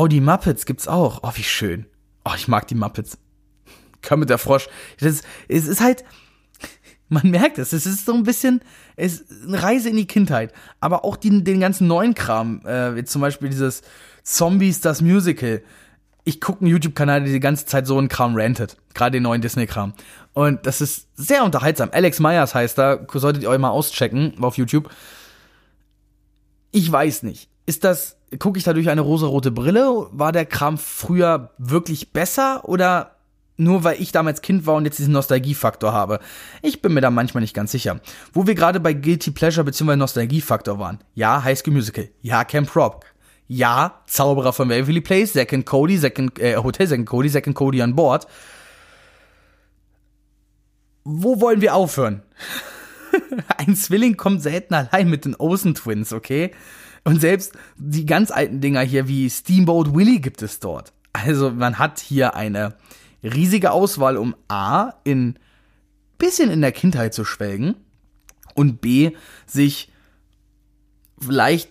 Oh, 0.00 0.06
die 0.06 0.20
Muppets 0.20 0.64
gibt's 0.64 0.86
auch. 0.86 1.24
Oh, 1.24 1.32
wie 1.34 1.42
schön. 1.42 1.84
Oh, 2.24 2.30
ich 2.36 2.46
mag 2.46 2.68
die 2.68 2.76
Muppets. 2.76 3.18
Kermit 4.00 4.30
der 4.30 4.38
Frosch. 4.38 4.68
Das, 5.00 5.22
es 5.48 5.66
ist 5.66 5.80
halt, 5.80 6.04
man 7.08 7.28
merkt 7.28 7.58
es, 7.58 7.72
es 7.72 7.84
ist 7.84 8.06
so 8.06 8.14
ein 8.14 8.22
bisschen, 8.22 8.60
es 8.94 9.22
ist 9.22 9.48
eine 9.48 9.60
Reise 9.60 9.88
in 9.88 9.96
die 9.96 10.06
Kindheit. 10.06 10.52
Aber 10.78 11.04
auch 11.04 11.16
die, 11.16 11.42
den 11.42 11.58
ganzen 11.58 11.88
neuen 11.88 12.14
Kram, 12.14 12.64
äh, 12.64 13.02
zum 13.06 13.22
Beispiel 13.22 13.48
dieses 13.48 13.82
Zombies, 14.22 14.80
das 14.80 15.02
Musical. 15.02 15.64
Ich 16.22 16.40
gucke 16.40 16.60
einen 16.60 16.70
YouTube-Kanal, 16.70 17.24
der 17.24 17.32
die 17.32 17.40
ganze 17.40 17.66
Zeit 17.66 17.88
so 17.88 17.98
einen 17.98 18.06
Kram 18.06 18.36
rantet. 18.36 18.76
Gerade 18.94 19.16
den 19.16 19.24
neuen 19.24 19.42
Disney-Kram. 19.42 19.94
Und 20.32 20.64
das 20.64 20.80
ist 20.80 21.08
sehr 21.16 21.42
unterhaltsam. 21.42 21.88
Alex 21.90 22.20
Myers 22.20 22.54
heißt 22.54 22.78
da, 22.78 23.04
solltet 23.14 23.42
ihr 23.42 23.50
euch 23.50 23.58
mal 23.58 23.70
auschecken 23.70 24.34
auf 24.44 24.58
YouTube. 24.58 24.90
Ich 26.70 26.92
weiß 26.92 27.24
nicht. 27.24 27.50
Ist 27.66 27.82
das 27.82 28.17
gucke 28.38 28.58
ich 28.58 28.64
da 28.64 28.72
durch 28.72 28.90
eine 28.90 29.00
rosarote 29.00 29.50
Brille? 29.50 30.08
War 30.10 30.32
der 30.32 30.46
Kram 30.46 30.78
früher 30.78 31.50
wirklich 31.58 32.12
besser 32.12 32.68
oder 32.68 33.16
nur 33.56 33.84
weil 33.84 34.00
ich 34.00 34.12
damals 34.12 34.42
Kind 34.42 34.66
war 34.66 34.76
und 34.76 34.84
jetzt 34.84 34.98
diesen 34.98 35.12
Nostalgiefaktor 35.12 35.92
habe? 35.92 36.20
Ich 36.62 36.82
bin 36.82 36.94
mir 36.94 37.00
da 37.00 37.10
manchmal 37.10 37.40
nicht 37.40 37.54
ganz 37.54 37.72
sicher. 37.72 38.00
Wo 38.32 38.46
wir 38.46 38.54
gerade 38.54 38.80
bei 38.80 38.92
Guilty 38.92 39.30
Pleasure 39.30 39.64
bzw. 39.64 39.96
Nostalgiefaktor 39.96 40.78
waren. 40.78 40.98
Ja, 41.14 41.42
High 41.42 41.58
School 41.58 41.74
Musical. 41.74 42.08
Ja, 42.20 42.44
Camp 42.44 42.74
Rock. 42.76 43.04
Ja, 43.48 44.02
Zauberer 44.06 44.52
von 44.52 44.68
Waverly 44.68 45.00
Place, 45.00 45.34
and 45.36 45.64
Cody, 45.64 45.98
and, 46.04 46.38
äh, 46.38 46.56
Hotel 46.56 46.92
and 46.92 47.06
Cody, 47.06 47.34
and 47.34 47.54
Cody 47.54 47.80
an 47.80 47.96
Bord. 47.96 48.26
Wo 51.04 51.40
wollen 51.40 51.62
wir 51.62 51.74
aufhören? 51.74 52.22
Ein 53.56 53.74
Zwilling 53.74 54.18
kommt 54.18 54.42
selten 54.42 54.74
allein 54.74 55.08
mit 55.08 55.24
den 55.24 55.34
Olsen 55.34 55.74
Twins, 55.74 56.12
okay? 56.12 56.52
Und 57.08 57.22
selbst 57.22 57.52
die 57.78 58.04
ganz 58.04 58.30
alten 58.30 58.60
Dinger 58.60 58.82
hier 58.82 59.08
wie 59.08 59.30
Steamboat 59.30 59.94
Willie 59.94 60.20
gibt 60.20 60.42
es 60.42 60.60
dort. 60.60 60.92
Also 61.14 61.50
man 61.50 61.78
hat 61.78 62.00
hier 62.00 62.34
eine 62.34 62.74
riesige 63.22 63.70
Auswahl, 63.70 64.18
um 64.18 64.36
A, 64.48 64.92
in 65.04 65.38
bisschen 66.18 66.50
in 66.50 66.60
der 66.60 66.72
Kindheit 66.72 67.14
zu 67.14 67.24
schwelgen 67.24 67.76
und 68.54 68.82
B, 68.82 69.12
sich 69.46 69.90
vielleicht 71.18 71.70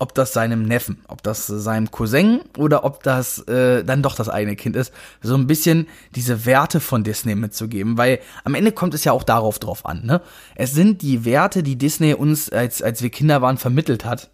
ob 0.00 0.12
das 0.12 0.32
seinem 0.32 0.64
Neffen, 0.64 1.04
ob 1.06 1.22
das 1.22 1.46
seinem 1.46 1.92
Cousin 1.92 2.40
oder 2.58 2.82
ob 2.82 3.04
das 3.04 3.46
äh, 3.46 3.84
dann 3.84 4.02
doch 4.02 4.16
das 4.16 4.28
eigene 4.28 4.56
Kind 4.56 4.74
ist, 4.74 4.92
so 5.22 5.36
ein 5.36 5.46
bisschen 5.46 5.86
diese 6.16 6.46
Werte 6.46 6.80
von 6.80 7.04
Disney 7.04 7.36
mitzugeben, 7.36 7.96
weil 7.96 8.18
am 8.42 8.56
Ende 8.56 8.72
kommt 8.72 8.94
es 8.94 9.04
ja 9.04 9.12
auch 9.12 9.22
darauf 9.22 9.60
drauf 9.60 9.86
an, 9.86 10.04
ne? 10.04 10.20
Es 10.56 10.72
sind 10.72 11.00
die 11.02 11.24
Werte, 11.24 11.62
die 11.62 11.78
Disney 11.78 12.12
uns 12.14 12.50
als 12.50 12.82
als 12.82 13.02
wir 13.02 13.10
Kinder 13.10 13.40
waren 13.40 13.56
vermittelt 13.56 14.04
hat 14.04 14.30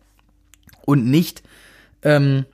und 0.90 1.07
nicht 1.07 1.42
ähm, 2.03 2.44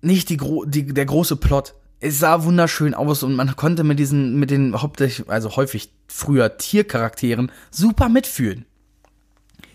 nicht 0.00 0.30
die, 0.30 0.38
die 0.66 0.86
der 0.86 1.06
große 1.06 1.36
Plot. 1.36 1.74
Es 2.00 2.18
sah 2.18 2.42
wunderschön 2.42 2.94
aus 2.94 3.22
und 3.22 3.36
man 3.36 3.54
konnte 3.54 3.84
mit 3.84 3.98
diesen 3.98 4.38
mit 4.40 4.50
den 4.50 4.80
hauptsächlich 4.80 5.28
also 5.28 5.54
häufig 5.54 5.92
früher 6.08 6.56
Tiercharakteren 6.56 7.52
super 7.70 8.08
mitfühlen. 8.08 8.64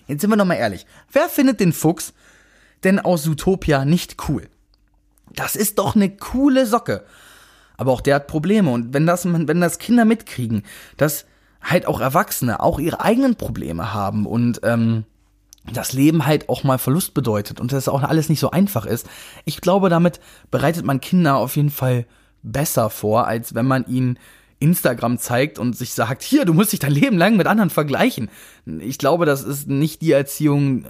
Jetzt 0.07 0.21
sind 0.21 0.29
wir 0.29 0.35
noch 0.37 0.45
mal 0.45 0.55
ehrlich. 0.55 0.85
Wer 1.11 1.29
findet 1.29 1.59
den 1.59 1.73
Fuchs 1.73 2.13
denn 2.83 2.99
aus 2.99 3.23
Zootopia 3.23 3.85
nicht 3.85 4.27
cool? 4.27 4.47
Das 5.33 5.55
ist 5.55 5.79
doch 5.79 5.95
eine 5.95 6.09
coole 6.09 6.65
Socke. 6.65 7.05
Aber 7.77 7.91
auch 7.91 8.01
der 8.01 8.15
hat 8.15 8.27
Probleme. 8.27 8.71
Und 8.71 8.93
wenn 8.93 9.05
das, 9.05 9.25
wenn 9.25 9.61
das 9.61 9.77
Kinder 9.77 10.05
mitkriegen, 10.05 10.63
dass 10.95 11.25
halt 11.61 11.85
auch 11.85 11.99
Erwachsene 11.99 12.59
auch 12.61 12.79
ihre 12.79 13.01
eigenen 13.01 13.35
Probleme 13.35 13.93
haben 13.93 14.25
und 14.25 14.61
ähm, 14.63 15.05
das 15.71 15.93
Leben 15.93 16.25
halt 16.25 16.49
auch 16.49 16.63
mal 16.63 16.77
Verlust 16.77 17.13
bedeutet 17.13 17.60
und 17.60 17.71
das 17.71 17.88
auch 17.88 18.03
alles 18.03 18.30
nicht 18.30 18.39
so 18.39 18.51
einfach 18.51 18.86
ist. 18.86 19.08
Ich 19.45 19.62
glaube, 19.62 19.89
damit 19.89 20.19
bereitet 20.49 20.86
man 20.86 21.01
Kinder 21.01 21.38
auf 21.38 21.56
jeden 21.56 21.69
Fall 21.69 22.06
besser 22.43 22.89
vor, 22.89 23.27
als 23.27 23.53
wenn 23.53 23.65
man 23.65 23.86
ihnen 23.86 24.17
Instagram 24.60 25.17
zeigt 25.19 25.60
und 25.60 25.77
sich 25.77 25.93
sagt, 25.93 26.23
hier, 26.23 26.45
du 26.45 26.53
musst 26.53 26.71
dich 26.71 26.80
dein 26.80 26.91
Leben 26.91 27.17
lang 27.17 27.38
mit 27.38 27.47
anderen 27.47 27.69
vergleichen. 27.69 28.30
Ich 28.65 28.97
glaube, 28.97 29.25
das 29.25 29.43
ist 29.43 29.67
nicht 29.67 30.01
die 30.01 30.12
Erziehung, 30.12 30.86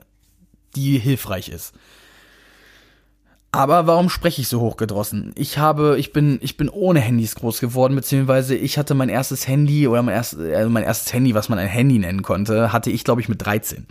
die 0.75 0.99
hilfreich 0.99 1.49
ist. 1.49 1.73
Aber 3.57 3.87
warum 3.87 4.07
spreche 4.07 4.39
ich 4.39 4.49
so 4.49 4.61
hochgedrossen? 4.61 5.31
Ich 5.33 5.57
habe, 5.57 5.95
ich 5.97 6.13
bin, 6.13 6.37
ich 6.43 6.57
bin 6.57 6.69
ohne 6.69 6.99
Handys 6.99 7.33
groß 7.33 7.59
geworden, 7.59 7.95
beziehungsweise 7.95 8.53
ich 8.53 8.77
hatte 8.77 8.93
mein 8.93 9.09
erstes 9.09 9.47
Handy 9.47 9.87
oder 9.87 10.03
mein 10.03 10.13
erstes, 10.13 10.37
also 10.53 10.69
mein 10.69 10.83
erstes 10.83 11.11
Handy, 11.11 11.33
was 11.33 11.49
man 11.49 11.57
ein 11.57 11.67
Handy 11.67 11.97
nennen 11.97 12.21
konnte, 12.21 12.71
hatte 12.71 12.91
ich, 12.91 13.03
glaube 13.03 13.19
ich, 13.19 13.29
mit 13.29 13.43
13. 13.43 13.87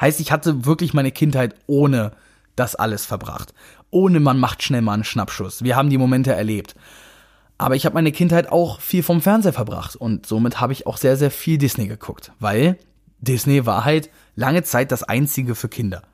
Heißt, 0.00 0.20
ich 0.20 0.30
hatte 0.30 0.66
wirklich 0.66 0.94
meine 0.94 1.10
Kindheit 1.10 1.56
ohne 1.66 2.12
das 2.54 2.76
alles 2.76 3.06
verbracht. 3.06 3.54
Ohne 3.90 4.20
man 4.20 4.38
macht 4.38 4.62
schnell 4.62 4.82
mal 4.82 4.94
einen 4.94 5.02
Schnappschuss. 5.02 5.64
Wir 5.64 5.74
haben 5.74 5.90
die 5.90 5.98
Momente 5.98 6.32
erlebt. 6.32 6.76
Aber 7.58 7.74
ich 7.74 7.86
habe 7.86 7.94
meine 7.94 8.12
Kindheit 8.12 8.52
auch 8.52 8.80
viel 8.80 9.02
vom 9.02 9.20
Fernseher 9.20 9.52
verbracht 9.52 9.96
und 9.96 10.26
somit 10.26 10.60
habe 10.60 10.72
ich 10.72 10.86
auch 10.86 10.96
sehr, 10.96 11.16
sehr 11.16 11.32
viel 11.32 11.58
Disney 11.58 11.88
geguckt, 11.88 12.30
weil 12.38 12.78
Disney 13.18 13.66
war 13.66 13.84
halt 13.84 14.10
lange 14.36 14.62
Zeit 14.62 14.92
das 14.92 15.02
einzige 15.02 15.56
für 15.56 15.68
Kinder. 15.68 16.04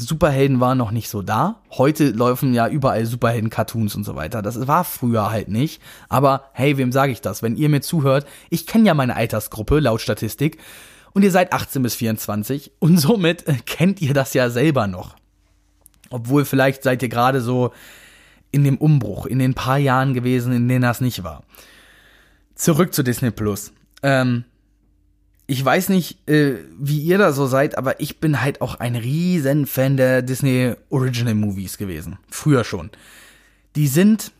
Superhelden 0.00 0.60
waren 0.60 0.78
noch 0.78 0.92
nicht 0.92 1.08
so 1.08 1.22
da. 1.22 1.60
Heute 1.72 2.10
laufen 2.10 2.54
ja 2.54 2.68
überall 2.68 3.04
Superhelden-Cartoons 3.04 3.96
und 3.96 4.04
so 4.04 4.14
weiter. 4.14 4.42
Das 4.42 4.68
war 4.68 4.84
früher 4.84 5.30
halt 5.30 5.48
nicht. 5.48 5.82
Aber 6.08 6.44
hey, 6.52 6.78
wem 6.78 6.92
sage 6.92 7.12
ich 7.12 7.20
das? 7.20 7.42
Wenn 7.42 7.56
ihr 7.56 7.68
mir 7.68 7.80
zuhört, 7.80 8.26
ich 8.48 8.66
kenne 8.66 8.86
ja 8.86 8.94
meine 8.94 9.16
Altersgruppe 9.16 9.80
laut 9.80 10.00
Statistik 10.00 10.58
und 11.14 11.24
ihr 11.24 11.32
seid 11.32 11.52
18 11.52 11.82
bis 11.82 11.96
24 11.96 12.72
und 12.78 12.98
somit 12.98 13.44
kennt 13.66 14.00
ihr 14.00 14.14
das 14.14 14.34
ja 14.34 14.50
selber 14.50 14.86
noch. 14.86 15.16
Obwohl 16.10 16.44
vielleicht 16.44 16.84
seid 16.84 17.02
ihr 17.02 17.08
gerade 17.08 17.40
so 17.40 17.72
in 18.52 18.64
dem 18.64 18.78
Umbruch, 18.78 19.26
in 19.26 19.38
den 19.38 19.54
paar 19.54 19.78
Jahren 19.78 20.14
gewesen, 20.14 20.52
in 20.52 20.68
denen 20.68 20.82
das 20.82 21.00
nicht 21.00 21.24
war. 21.24 21.42
Zurück 22.54 22.94
zu 22.94 23.02
Disney 23.02 23.30
Plus. 23.30 23.72
Ähm, 24.02 24.44
ich 25.50 25.64
weiß 25.64 25.88
nicht, 25.88 26.28
äh, 26.28 26.58
wie 26.78 27.00
ihr 27.00 27.18
da 27.18 27.32
so 27.32 27.46
seid, 27.46 27.76
aber 27.76 28.00
ich 28.00 28.20
bin 28.20 28.42
halt 28.42 28.60
auch 28.60 28.76
ein 28.76 28.94
riesen 28.94 29.66
Fan 29.66 29.96
der 29.96 30.22
Disney 30.22 30.74
Original 30.90 31.34
Movies 31.34 31.78
gewesen. 31.78 32.18
Früher 32.30 32.64
schon. 32.64 32.90
Die 33.74 33.88
sind, 33.88 34.30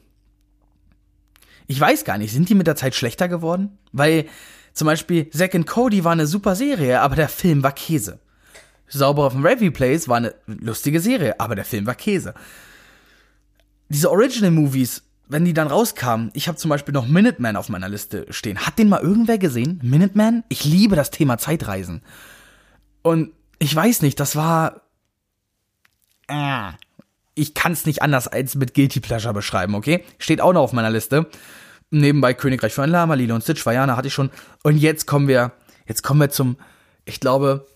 ich 1.67 1.81
weiß 1.81 2.05
gar 2.05 2.19
nicht, 2.19 2.33
sind 2.33 2.49
die 2.51 2.55
mit 2.55 2.67
der 2.67 2.77
Zeit 2.77 2.95
schlechter 2.95 3.27
geworden? 3.27 3.79
Weil 3.91 4.27
zum 4.75 4.87
Beispiel 4.87 5.31
Zack 5.31 5.55
and 5.55 5.67
Cody 5.67 6.05
war 6.05 6.13
eine 6.13 6.27
super 6.27 6.55
Serie, 6.55 7.01
aber 7.01 7.17
der 7.17 7.29
Film 7.29 7.63
war 7.63 7.73
Käse. 7.73 8.21
Sauber 8.87 9.25
auf 9.25 9.33
dem 9.33 9.45
Revy 9.45 9.71
Place 9.71 10.09
war 10.09 10.19
eine 10.19 10.35
lustige 10.47 11.01
Serie, 11.01 11.41
aber 11.41 11.55
der 11.55 11.65
Film 11.65 11.87
war 11.87 11.95
Käse 11.95 12.35
diese 13.89 14.11
Original 14.11 14.51
Movies, 14.51 15.03
wenn 15.29 15.45
die 15.45 15.55
dann 15.55 15.69
rauskamen, 15.69 16.31
ich 16.33 16.49
habe 16.49 16.59
zum 16.59 16.71
Beispiel 16.71 16.95
noch 16.95 17.07
Minuteman 17.07 17.57
auf 17.57 17.69
meiner 17.69 17.89
Liste 17.89 18.27
stehen. 18.31 18.67
Hat 18.67 18.79
den 18.79 18.89
mal 18.89 19.01
irgendwer 19.01 19.39
gesehen? 19.39 19.79
Minuteman? 19.83 20.43
Ich 20.49 20.65
liebe 20.65 20.97
das 20.97 21.11
Thema 21.11 21.39
Zeitreisen. 21.39 22.03
Und 23.03 23.33
ich 23.59 23.75
weiß 23.75 24.03
nicht, 24.03 24.19
das 24.21 24.37
war. 24.37 24.83
Äh, 26.29 26.73
ich 27.35 27.55
kann 27.55 27.73
es 27.73 27.87
nicht 27.87 28.03
anders 28.03 28.27
als 28.27 28.55
mit 28.55 28.75
Guilty 28.75 29.01
Pleasure 29.01 29.35
beschreiben, 29.35 29.75
okay? 29.75 30.05
Steht 30.19 30.41
auch 30.41 30.53
noch 30.53 30.63
auf 30.63 30.73
meiner 30.73 30.91
Liste. 30.91 31.29
Nebenbei 31.91 32.35
Königreich 32.35 32.75
für 32.75 32.83
ein 32.83 32.91
Lama, 32.91 33.15
Lilo 33.15 33.35
und 33.35 33.43
Stitch, 33.43 33.65
Vajana 33.65 33.97
hatte 33.97 34.09
ich 34.09 34.15
schon. 34.15 34.31
Und 34.63 34.77
jetzt 34.79 35.07
kommen 35.07 35.29
wir, 35.29 35.53
jetzt 35.87 36.03
kommen 36.03 36.21
wir 36.21 36.31
zum, 36.31 36.57
ich 37.05 37.21
glaube, 37.21 37.67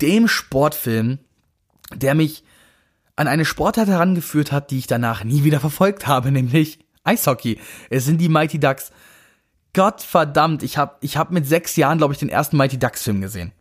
dem 0.00 0.28
Sportfilm, 0.28 1.18
der 1.94 2.14
mich 2.14 2.44
an 3.16 3.28
eine 3.28 3.44
Sportart 3.44 3.88
herangeführt 3.88 4.52
hat, 4.52 4.70
die 4.70 4.78
ich 4.78 4.86
danach 4.86 5.24
nie 5.24 5.42
wieder 5.42 5.60
verfolgt 5.60 6.06
habe, 6.06 6.30
nämlich 6.30 6.78
Eishockey. 7.02 7.58
Es 7.90 8.04
sind 8.04 8.20
die 8.20 8.28
Mighty 8.28 8.60
Ducks. 8.60 8.92
Gott 9.72 10.02
verdammt, 10.02 10.62
ich 10.62 10.78
habe 10.78 10.96
ich 11.00 11.16
hab 11.16 11.30
mit 11.30 11.46
sechs 11.46 11.76
Jahren, 11.76 11.98
glaube 11.98 12.12
ich, 12.12 12.18
den 12.18 12.28
ersten 12.28 12.56
Mighty 12.56 12.78
Ducks 12.78 13.02
Film 13.02 13.20
gesehen. 13.20 13.52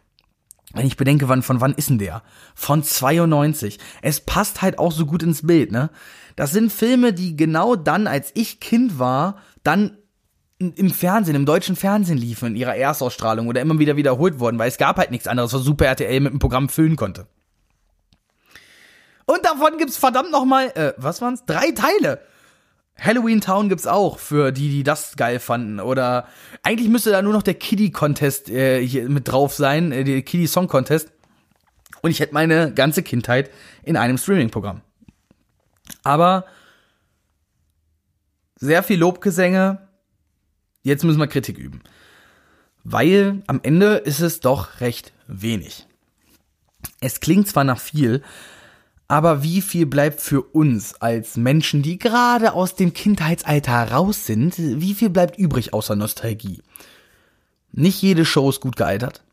Wenn 0.74 0.88
ich 0.88 0.98
bedenke, 0.98 1.30
wann, 1.30 1.42
von 1.42 1.62
wann 1.62 1.74
ist 1.74 1.90
denn 1.90 2.00
der? 2.00 2.22
Von 2.54 2.84
92. 2.84 3.80
Es 4.02 4.20
passt 4.20 4.62
halt 4.62 4.78
auch 4.78 4.92
so 4.92 5.06
gut 5.06 5.24
ins 5.24 5.46
Bild, 5.46 5.72
ne? 5.72 5.90
Das 6.36 6.52
sind 6.52 6.72
Filme, 6.72 7.14
die 7.14 7.38
genau 7.38 7.78
dann, 7.78 8.08
als 8.08 8.32
ich 8.34 8.60
Kind 8.60 9.00
war, 9.00 9.38
dann 9.64 9.98
im 10.60 10.90
Fernsehen, 10.90 11.36
im 11.36 11.46
deutschen 11.46 11.76
Fernsehen 11.76 12.18
liefen, 12.18 12.50
in 12.50 12.56
ihrer 12.56 12.76
Erstausstrahlung 12.76 13.48
oder 13.48 13.62
immer 13.62 13.80
wieder 13.80 13.96
wiederholt 13.96 14.40
wurden, 14.40 14.58
weil 14.60 14.70
es 14.70 14.78
gab 14.78 14.98
halt 14.98 15.12
nichts 15.12 15.28
anderes, 15.28 15.54
was 15.54 15.64
Super 15.64 15.86
RTL 15.86 16.20
mit 16.20 16.34
dem 16.34 16.40
Programm 16.40 16.68
füllen 16.68 16.96
konnte. 16.96 17.28
Und 19.26 19.44
davon 19.44 19.78
gibt's 19.78 19.98
verdammt 19.98 20.32
nochmal, 20.32 20.72
äh, 20.76 20.94
was 20.98 21.22
waren's? 21.22 21.46
Drei 21.46 21.72
Teile. 21.72 22.22
Halloween 22.98 23.42
Town 23.42 23.68
gibt's 23.68 23.88
auch 23.88 24.20
für 24.20 24.52
die, 24.52 24.70
die 24.70 24.84
das 24.84 25.16
geil 25.18 25.40
fanden. 25.40 25.80
Oder 25.80 26.28
eigentlich 26.64 26.90
müsste 26.90 27.12
da 27.12 27.22
nur 27.22 27.34
noch 27.34 27.44
der 27.44 27.56
Kiddie 27.56 27.92
Contest 27.92 28.50
äh, 28.50 28.86
hier 28.86 29.10
mit 29.10 29.28
drauf 29.28 29.54
sein, 29.54 29.92
äh, 29.92 30.04
der 30.04 30.22
Kiddie 30.22 30.48
Song 30.48 30.68
Contest. 30.68 31.12
Und 32.02 32.12
ich 32.12 32.20
hätte 32.20 32.34
meine 32.34 32.74
ganze 32.74 33.04
Kindheit 33.04 33.50
in 33.84 33.98
einem 33.98 34.18
Streaming-Programm. 34.18 34.82
Aber 36.04 36.46
sehr 38.58 38.84
viel 38.84 39.00
Lobgesänge. 39.00 39.88
Jetzt 40.84 41.04
müssen 41.04 41.20
wir 41.20 41.28
Kritik 41.28 41.58
üben. 41.58 41.82
Weil 42.84 43.44
am 43.48 43.60
Ende 43.64 43.96
ist 43.96 44.20
es 44.20 44.40
doch 44.40 44.80
recht 44.80 45.12
wenig. 45.28 45.88
Es 47.02 47.20
klingt 47.20 47.48
zwar 47.48 47.64
nach 47.64 47.80
viel, 47.80 48.22
aber 49.08 49.44
wie 49.44 49.62
viel 49.62 49.86
bleibt 49.86 50.20
für 50.20 50.42
uns 50.42 50.96
als 51.02 51.38
Menschen, 51.38 51.84
die 51.84 52.00
gerade 52.00 52.54
aus 52.54 52.76
dem 52.76 52.94
Kindheitsalter 52.94 53.92
raus 53.92 54.26
sind, 54.26 54.56
wie 54.58 54.96
viel 54.96 55.10
bleibt 55.10 55.38
übrig 55.38 55.74
außer 55.74 55.96
Nostalgie? 55.96 56.62
Nicht 57.72 58.02
jede 58.02 58.26
Show 58.26 58.50
ist 58.50 58.62
gut 58.62 58.76
gealtert. 58.76 59.24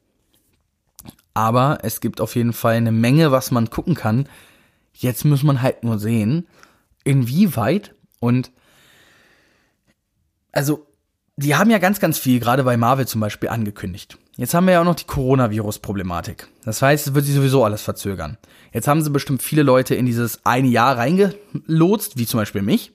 Aber 1.34 1.78
es 1.82 2.00
gibt 2.00 2.20
auf 2.20 2.36
jeden 2.36 2.52
Fall 2.52 2.74
eine 2.74 2.92
Menge, 2.92 3.32
was 3.32 3.50
man 3.50 3.70
gucken 3.70 3.94
kann. 3.94 4.28
Jetzt 4.92 5.24
muss 5.24 5.42
man 5.42 5.62
halt 5.62 5.84
nur 5.84 5.98
sehen, 5.98 6.46
inwieweit 7.04 7.94
und 8.20 8.50
also 10.52 10.86
die 11.36 11.54
haben 11.54 11.70
ja 11.70 11.78
ganz, 11.78 11.98
ganz 11.98 12.18
viel, 12.18 12.40
gerade 12.40 12.62
bei 12.64 12.76
Marvel 12.76 13.06
zum 13.06 13.22
Beispiel, 13.22 13.48
angekündigt. 13.48 14.18
Jetzt 14.36 14.54
haben 14.54 14.66
wir 14.66 14.74
ja 14.74 14.80
auch 14.80 14.86
noch 14.86 14.94
die 14.94 15.06
Coronavirus-Problematik. 15.06 16.48
Das 16.64 16.80
heißt, 16.80 17.08
es 17.08 17.14
wird 17.14 17.26
sich 17.26 17.34
sowieso 17.34 17.64
alles 17.64 17.82
verzögern. 17.82 18.38
Jetzt 18.72 18.88
haben 18.88 19.02
sie 19.02 19.10
bestimmt 19.10 19.42
viele 19.42 19.62
Leute 19.62 19.94
in 19.94 20.06
dieses 20.06 20.40
eine 20.44 20.68
Jahr 20.68 20.96
reingelotst, 20.96 22.16
wie 22.16 22.26
zum 22.26 22.38
Beispiel 22.38 22.62
mich. 22.62 22.92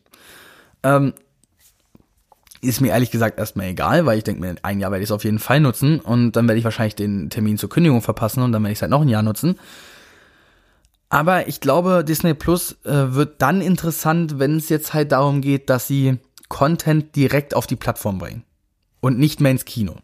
Ähm, 0.81 1.13
ist 2.61 2.81
mir 2.81 2.89
ehrlich 2.89 3.11
gesagt 3.11 3.37
erstmal 3.37 3.67
egal, 3.67 4.07
weil 4.07 4.17
ich 4.17 4.23
denke 4.23 4.41
mir, 4.41 4.55
ein 4.63 4.79
Jahr 4.79 4.91
werde 4.91 5.03
ich 5.03 5.09
es 5.09 5.13
auf 5.13 5.23
jeden 5.23 5.37
Fall 5.37 5.59
nutzen 5.59 5.99
und 5.99 6.31
dann 6.31 6.47
werde 6.47 6.57
ich 6.57 6.65
wahrscheinlich 6.65 6.95
den 6.95 7.29
Termin 7.29 7.59
zur 7.59 7.69
Kündigung 7.69 8.01
verpassen 8.01 8.41
und 8.41 8.51
dann 8.51 8.63
werde 8.63 8.71
ich 8.71 8.79
es 8.79 8.81
halt 8.81 8.91
noch 8.91 9.01
ein 9.01 9.09
Jahr 9.09 9.21
nutzen. 9.21 9.59
Aber 11.09 11.47
ich 11.47 11.61
glaube, 11.61 12.03
Disney 12.03 12.33
Plus 12.33 12.77
äh, 12.83 13.13
wird 13.13 13.41
dann 13.41 13.61
interessant, 13.61 14.39
wenn 14.39 14.57
es 14.57 14.69
jetzt 14.69 14.93
halt 14.93 15.11
darum 15.11 15.41
geht, 15.41 15.69
dass 15.69 15.87
sie 15.87 16.17
Content 16.49 17.15
direkt 17.15 17.53
auf 17.53 17.67
die 17.67 17.75
Plattform 17.75 18.17
bringen 18.17 18.43
und 19.01 19.19
nicht 19.19 19.39
mehr 19.39 19.51
ins 19.51 19.65
Kino. 19.65 19.95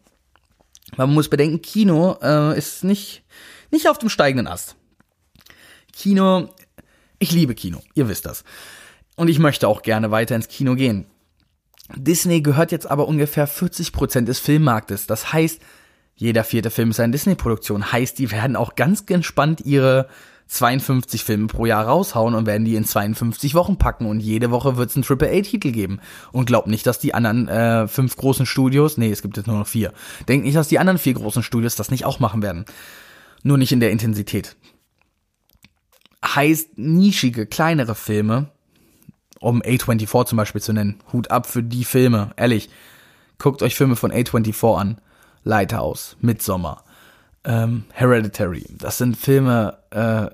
Man 0.97 1.13
muss 1.13 1.29
bedenken, 1.29 1.61
Kino 1.61 2.17
äh, 2.21 2.57
ist 2.57 2.83
nicht, 2.83 3.23
nicht 3.71 3.89
auf 3.89 3.97
dem 3.97 4.09
steigenden 4.09 4.47
Ast. 4.47 4.75
Kino, 5.91 6.49
ich 7.19 7.31
liebe 7.31 7.55
Kino, 7.55 7.81
ihr 7.93 8.09
wisst 8.09 8.25
das. 8.25 8.43
Und 9.15 9.27
ich 9.27 9.39
möchte 9.39 9.67
auch 9.67 9.81
gerne 9.81 10.11
weiter 10.11 10.35
ins 10.35 10.47
Kino 10.47 10.75
gehen. 10.75 11.05
Disney 11.95 12.41
gehört 12.41 12.71
jetzt 12.71 12.89
aber 12.89 13.07
ungefähr 13.07 13.47
40% 13.47 14.25
des 14.25 14.39
Filmmarktes. 14.39 15.05
Das 15.05 15.33
heißt, 15.33 15.61
jeder 16.15 16.43
vierte 16.43 16.69
Film 16.69 16.91
ist 16.91 16.99
eine 16.99 17.11
Disney-Produktion. 17.11 17.91
Heißt, 17.91 18.17
die 18.17 18.31
werden 18.31 18.55
auch 18.55 18.75
ganz 18.75 19.03
entspannt 19.07 19.61
ihre 19.61 20.07
52 20.53 21.23
Filme 21.23 21.47
pro 21.47 21.65
Jahr 21.65 21.85
raushauen 21.85 22.35
und 22.35 22.45
werden 22.45 22.63
die 22.63 22.75
in 22.75 22.85
52 22.85 23.55
Wochen 23.55 23.77
packen 23.77 24.05
und 24.05 24.19
jede 24.19 24.51
Woche 24.51 24.77
wird 24.77 24.91
es 24.91 24.95
einen 24.95 25.03
Triple-A-Titel 25.03 25.71
geben. 25.71 25.99
Und 26.31 26.45
glaubt 26.45 26.67
nicht, 26.67 26.85
dass 26.85 26.99
die 26.99 27.13
anderen 27.13 27.47
äh, 27.47 27.87
fünf 27.87 28.15
großen 28.15 28.45
Studios, 28.45 28.97
nee, 28.97 29.11
es 29.11 29.21
gibt 29.23 29.35
jetzt 29.37 29.47
nur 29.47 29.57
noch 29.57 29.67
vier, 29.67 29.93
denkt 30.27 30.45
nicht, 30.45 30.55
dass 30.55 30.67
die 30.67 30.79
anderen 30.79 30.99
vier 30.99 31.15
großen 31.15 31.41
Studios 31.41 31.75
das 31.75 31.89
nicht 31.89 32.05
auch 32.05 32.19
machen 32.19 32.41
werden. 32.41 32.65
Nur 33.41 33.57
nicht 33.57 33.71
in 33.71 33.79
der 33.79 33.91
Intensität. 33.91 34.55
Heißt, 36.23 36.77
nischige, 36.77 37.47
kleinere 37.47 37.95
Filme, 37.95 38.49
um 39.39 39.61
A24 39.61 40.27
zum 40.27 40.37
Beispiel 40.37 40.61
zu 40.61 40.71
nennen, 40.71 40.99
Hut 41.11 41.31
ab 41.31 41.47
für 41.47 41.63
die 41.63 41.83
Filme, 41.83 42.31
ehrlich, 42.37 42.69
guckt 43.39 43.63
euch 43.63 43.75
Filme 43.75 43.95
von 43.95 44.11
A24 44.11 44.79
an. 44.79 45.01
Lighthouse, 45.43 46.15
Midsommar, 46.21 46.85
ähm, 47.43 47.85
Hereditary. 47.91 48.65
Das 48.77 48.97
sind 48.97 49.17
Filme, 49.17 49.77
äh, 49.91 50.29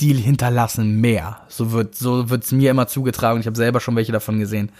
die 0.00 0.14
hinterlassen 0.14 1.00
mehr. 1.00 1.42
So 1.48 1.72
wird 1.72 1.94
so 1.94 2.30
wird's 2.30 2.52
mir 2.52 2.70
immer 2.70 2.88
zugetragen. 2.88 3.40
Ich 3.40 3.46
habe 3.46 3.56
selber 3.56 3.80
schon 3.80 3.96
welche 3.96 4.12
davon 4.12 4.38
gesehen. 4.38 4.72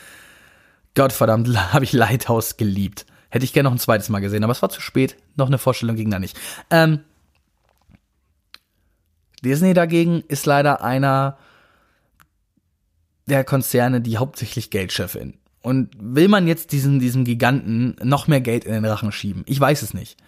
Gottverdammt, 0.94 1.48
habe 1.72 1.84
ich 1.84 1.92
Lighthouse 1.92 2.56
geliebt. 2.56 3.06
Hätte 3.30 3.44
ich 3.44 3.52
gerne 3.52 3.68
noch 3.68 3.74
ein 3.74 3.78
zweites 3.78 4.08
Mal 4.10 4.20
gesehen, 4.20 4.44
aber 4.44 4.52
es 4.52 4.62
war 4.62 4.68
zu 4.68 4.80
spät. 4.80 5.16
Noch 5.36 5.46
eine 5.46 5.58
Vorstellung 5.58 5.96
ging 5.96 6.10
da 6.10 6.18
nicht. 6.18 6.38
Ähm, 6.70 7.00
Disney 9.42 9.74
dagegen 9.74 10.22
ist 10.28 10.46
leider 10.46 10.84
einer 10.84 11.38
der 13.26 13.44
Konzerne, 13.44 14.00
die 14.00 14.18
hauptsächlich 14.18 14.70
Geld 14.70 14.92
scheffeln. 14.92 15.38
Und 15.62 15.90
will 15.98 16.28
man 16.28 16.46
jetzt 16.46 16.72
diesen, 16.72 16.98
diesem 16.98 17.24
Giganten 17.24 17.96
noch 18.02 18.26
mehr 18.26 18.40
Geld 18.40 18.64
in 18.64 18.72
den 18.72 18.84
Rachen 18.84 19.12
schieben? 19.12 19.44
Ich 19.46 19.58
weiß 19.58 19.82
es 19.82 19.94
nicht. 19.94 20.18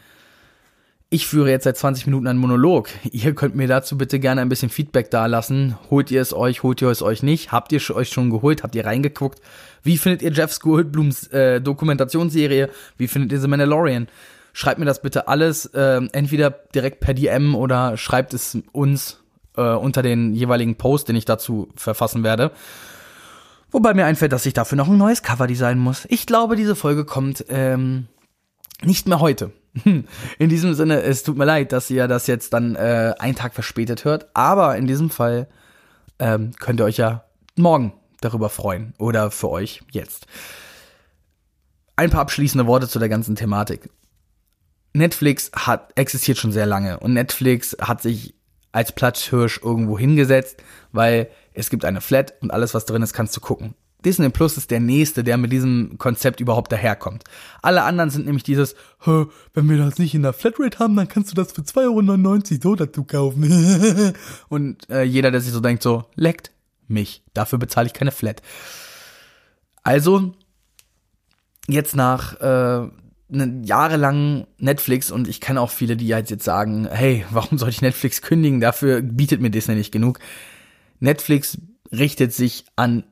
Ich 1.14 1.28
führe 1.28 1.48
jetzt 1.48 1.62
seit 1.62 1.76
20 1.76 2.06
Minuten 2.06 2.26
einen 2.26 2.40
Monolog. 2.40 2.88
Ihr 3.12 3.36
könnt 3.36 3.54
mir 3.54 3.68
dazu 3.68 3.96
bitte 3.96 4.18
gerne 4.18 4.40
ein 4.40 4.48
bisschen 4.48 4.68
Feedback 4.68 5.12
dalassen. 5.12 5.78
Holt 5.88 6.10
ihr 6.10 6.20
es 6.20 6.34
euch, 6.34 6.64
holt 6.64 6.82
ihr 6.82 6.88
es 6.88 7.02
euch 7.02 7.22
nicht? 7.22 7.52
Habt 7.52 7.70
ihr 7.70 7.80
euch 7.94 8.08
schon 8.08 8.30
geholt? 8.30 8.64
Habt 8.64 8.74
ihr 8.74 8.84
reingeguckt? 8.84 9.40
Wie 9.84 9.96
findet 9.96 10.22
ihr 10.22 10.32
Jeff 10.32 10.58
Goldblums 10.58 11.28
äh, 11.28 11.60
Dokumentationsserie? 11.60 12.68
Wie 12.96 13.06
findet 13.06 13.30
ihr 13.30 13.40
The 13.40 13.46
Mandalorian? 13.46 14.08
Schreibt 14.54 14.80
mir 14.80 14.86
das 14.86 15.02
bitte 15.02 15.28
alles, 15.28 15.66
äh, 15.66 16.00
entweder 16.10 16.50
direkt 16.50 16.98
per 16.98 17.14
DM 17.14 17.54
oder 17.54 17.96
schreibt 17.96 18.34
es 18.34 18.58
uns 18.72 19.20
äh, 19.56 19.62
unter 19.62 20.02
den 20.02 20.34
jeweiligen 20.34 20.74
Post, 20.74 21.08
den 21.08 21.14
ich 21.14 21.26
dazu 21.26 21.68
verfassen 21.76 22.24
werde. 22.24 22.50
Wobei 23.70 23.94
mir 23.94 24.06
einfällt, 24.06 24.32
dass 24.32 24.46
ich 24.46 24.52
dafür 24.54 24.74
noch 24.74 24.88
ein 24.88 24.98
neues 24.98 25.22
Cover 25.22 25.46
designen 25.46 25.80
muss. 25.80 26.06
Ich 26.08 26.26
glaube, 26.26 26.56
diese 26.56 26.74
Folge 26.74 27.04
kommt 27.04 27.44
ähm, 27.50 28.08
nicht 28.82 29.08
mehr 29.08 29.20
heute. 29.20 29.52
In 29.84 30.48
diesem 30.48 30.74
Sinne, 30.74 31.02
es 31.02 31.22
tut 31.22 31.36
mir 31.36 31.44
leid, 31.44 31.72
dass 31.72 31.90
ihr 31.90 32.06
das 32.08 32.26
jetzt 32.26 32.52
dann 32.52 32.76
äh, 32.76 33.14
einen 33.18 33.34
Tag 33.34 33.54
verspätet 33.54 34.04
hört. 34.04 34.28
Aber 34.34 34.76
in 34.76 34.86
diesem 34.86 35.10
Fall 35.10 35.48
ähm, 36.18 36.52
könnt 36.60 36.80
ihr 36.80 36.84
euch 36.84 36.96
ja 36.96 37.24
morgen 37.56 37.92
darüber 38.20 38.50
freuen. 38.50 38.94
Oder 38.98 39.30
für 39.30 39.50
euch 39.50 39.82
jetzt. 39.90 40.26
Ein 41.96 42.10
paar 42.10 42.20
abschließende 42.20 42.66
Worte 42.66 42.88
zu 42.88 42.98
der 42.98 43.08
ganzen 43.08 43.34
Thematik. 43.34 43.90
Netflix 44.92 45.50
hat 45.54 45.92
existiert 45.96 46.38
schon 46.38 46.52
sehr 46.52 46.66
lange 46.66 47.00
und 47.00 47.14
Netflix 47.14 47.76
hat 47.80 48.00
sich 48.00 48.34
als 48.70 48.92
Platzhirsch 48.92 49.60
irgendwo 49.62 49.98
hingesetzt, 49.98 50.62
weil 50.92 51.28
es 51.52 51.68
gibt 51.70 51.84
eine 51.84 52.00
Flat 52.00 52.34
und 52.40 52.52
alles, 52.52 52.74
was 52.74 52.86
drin 52.86 53.02
ist, 53.02 53.12
kannst 53.12 53.36
du 53.36 53.40
gucken. 53.40 53.74
Disney 54.04 54.28
Plus 54.28 54.56
ist 54.56 54.70
der 54.70 54.80
nächste, 54.80 55.24
der 55.24 55.36
mit 55.36 55.52
diesem 55.52 55.96
Konzept 55.98 56.40
überhaupt 56.40 56.70
daherkommt. 56.72 57.24
Alle 57.62 57.82
anderen 57.82 58.10
sind 58.10 58.26
nämlich 58.26 58.42
dieses, 58.42 58.74
wenn 59.04 59.68
wir 59.68 59.78
das 59.78 59.98
nicht 59.98 60.14
in 60.14 60.22
der 60.22 60.32
Flatrate 60.32 60.78
haben, 60.78 60.96
dann 60.96 61.08
kannst 61.08 61.30
du 61.30 61.34
das 61.34 61.52
für 61.52 61.62
2,99 61.62 61.84
Euro 61.84 62.60
so 62.62 62.74
dazu 62.74 63.04
kaufen. 63.04 64.14
und 64.48 64.88
äh, 64.90 65.02
jeder, 65.02 65.30
der 65.30 65.40
sich 65.40 65.52
so 65.52 65.60
denkt, 65.60 65.82
so, 65.82 66.04
leckt 66.14 66.50
mich. 66.88 67.22
Dafür 67.32 67.58
bezahle 67.58 67.86
ich 67.86 67.94
keine 67.94 68.10
Flat. 68.10 68.42
Also, 69.82 70.34
jetzt 71.68 71.96
nach 71.96 72.40
äh, 72.40 72.88
ne, 73.28 73.62
jahrelang 73.64 74.46
Netflix 74.58 75.10
und 75.10 75.28
ich 75.28 75.40
kenne 75.40 75.60
auch 75.60 75.70
viele, 75.70 75.96
die 75.96 76.12
halt 76.14 76.30
jetzt 76.30 76.44
sagen, 76.44 76.88
hey, 76.90 77.24
warum 77.30 77.58
soll 77.58 77.70
ich 77.70 77.82
Netflix 77.82 78.22
kündigen? 78.22 78.60
Dafür 78.60 79.02
bietet 79.02 79.40
mir 79.40 79.50
Disney 79.50 79.74
nicht 79.74 79.92
genug. 79.92 80.18
Netflix 81.00 81.58
richtet 81.92 82.32
sich 82.32 82.64
an 82.76 83.04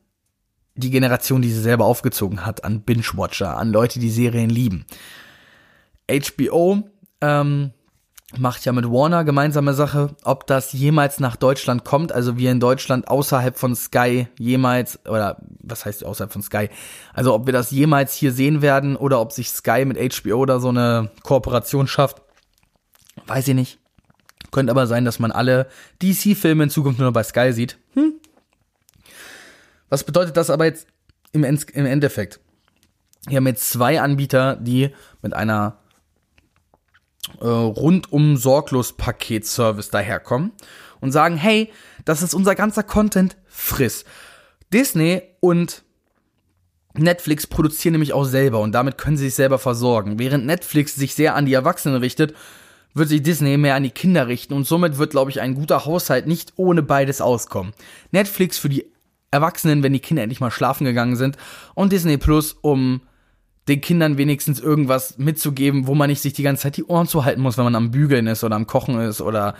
die 0.82 0.90
Generation, 0.90 1.42
die 1.42 1.50
sie 1.50 1.60
selber 1.60 1.84
aufgezogen 1.84 2.44
hat, 2.44 2.64
an 2.64 2.82
Binge-Watcher, 2.82 3.56
an 3.56 3.70
Leute, 3.70 3.98
die 3.98 4.10
Serien 4.10 4.50
lieben. 4.50 4.84
HBO 6.10 6.82
ähm, 7.20 7.70
macht 8.38 8.64
ja 8.64 8.72
mit 8.72 8.86
Warner 8.86 9.24
gemeinsame 9.24 9.74
Sache. 9.74 10.16
Ob 10.24 10.46
das 10.46 10.72
jemals 10.72 11.20
nach 11.20 11.36
Deutschland 11.36 11.84
kommt, 11.84 12.12
also 12.12 12.36
wir 12.36 12.50
in 12.50 12.60
Deutschland 12.60 13.08
außerhalb 13.08 13.58
von 13.58 13.74
Sky 13.74 14.28
jemals, 14.38 14.98
oder 15.06 15.38
was 15.60 15.84
heißt 15.84 16.04
außerhalb 16.04 16.32
von 16.32 16.42
Sky, 16.42 16.68
also 17.12 17.34
ob 17.34 17.46
wir 17.46 17.52
das 17.52 17.70
jemals 17.70 18.14
hier 18.14 18.32
sehen 18.32 18.62
werden 18.62 18.96
oder 18.96 19.20
ob 19.20 19.32
sich 19.32 19.50
Sky 19.50 19.84
mit 19.84 19.98
HBO 19.98 20.44
da 20.46 20.60
so 20.60 20.68
eine 20.68 21.10
Kooperation 21.22 21.86
schafft, 21.86 22.22
weiß 23.26 23.48
ich 23.48 23.54
nicht. 23.54 23.78
Könnte 24.50 24.70
aber 24.70 24.86
sein, 24.86 25.04
dass 25.04 25.18
man 25.18 25.32
alle 25.32 25.68
DC-Filme 26.02 26.64
in 26.64 26.70
Zukunft 26.70 26.98
nur 26.98 27.08
noch 27.08 27.14
bei 27.14 27.22
Sky 27.22 27.52
sieht. 27.52 27.78
Hm. 27.94 28.14
Was 29.92 30.04
bedeutet 30.04 30.38
das 30.38 30.48
aber 30.48 30.64
jetzt 30.64 30.86
im, 31.32 31.44
im 31.44 31.84
Endeffekt? 31.84 32.40
Wir 33.28 33.36
haben 33.36 33.46
jetzt 33.46 33.68
zwei 33.68 34.00
Anbieter, 34.00 34.56
die 34.56 34.88
mit 35.20 35.34
einer 35.34 35.80
äh, 37.42 37.46
rundum 37.46 38.38
sorglos 38.38 38.94
Paketservice 38.94 39.90
daherkommen 39.90 40.52
und 41.02 41.12
sagen, 41.12 41.36
hey, 41.36 41.70
das 42.06 42.22
ist 42.22 42.32
unser 42.32 42.54
ganzer 42.54 42.82
Content, 42.82 43.36
friss. 43.48 44.06
Disney 44.72 45.24
und 45.40 45.82
Netflix 46.94 47.46
produzieren 47.46 47.92
nämlich 47.92 48.14
auch 48.14 48.24
selber 48.24 48.60
und 48.60 48.72
damit 48.72 48.96
können 48.96 49.18
sie 49.18 49.24
sich 49.24 49.34
selber 49.34 49.58
versorgen. 49.58 50.18
Während 50.18 50.46
Netflix 50.46 50.94
sich 50.94 51.14
sehr 51.14 51.34
an 51.34 51.44
die 51.44 51.52
Erwachsenen 51.52 51.96
richtet, 51.96 52.34
wird 52.94 53.10
sich 53.10 53.22
Disney 53.22 53.58
mehr 53.58 53.74
an 53.74 53.82
die 53.82 53.90
Kinder 53.90 54.26
richten 54.26 54.54
und 54.54 54.66
somit 54.66 54.96
wird, 54.96 55.10
glaube 55.10 55.30
ich, 55.30 55.42
ein 55.42 55.54
guter 55.54 55.84
Haushalt 55.84 56.26
nicht 56.26 56.54
ohne 56.56 56.82
beides 56.82 57.20
auskommen. 57.20 57.74
Netflix 58.10 58.56
für 58.56 58.70
die 58.70 58.90
Erwachsenen, 59.32 59.82
wenn 59.82 59.92
die 59.92 60.00
Kinder 60.00 60.22
endlich 60.22 60.40
mal 60.40 60.50
schlafen 60.50 60.84
gegangen 60.84 61.16
sind 61.16 61.36
und 61.74 61.90
Disney 61.92 62.18
Plus, 62.18 62.52
um 62.60 63.00
den 63.68 63.80
Kindern 63.80 64.18
wenigstens 64.18 64.60
irgendwas 64.60 65.18
mitzugeben, 65.18 65.86
wo 65.86 65.94
man 65.94 66.10
nicht 66.10 66.20
sich 66.20 66.32
die 66.32 66.42
ganze 66.42 66.64
Zeit 66.64 66.76
die 66.76 66.84
Ohren 66.84 67.06
zuhalten 67.06 67.42
muss, 67.42 67.58
wenn 67.58 67.64
man 67.64 67.76
am 67.76 67.90
Bügeln 67.90 68.26
ist 68.26 68.44
oder 68.44 68.56
am 68.56 68.66
Kochen 68.66 69.00
ist 69.00 69.20
oder 69.20 69.54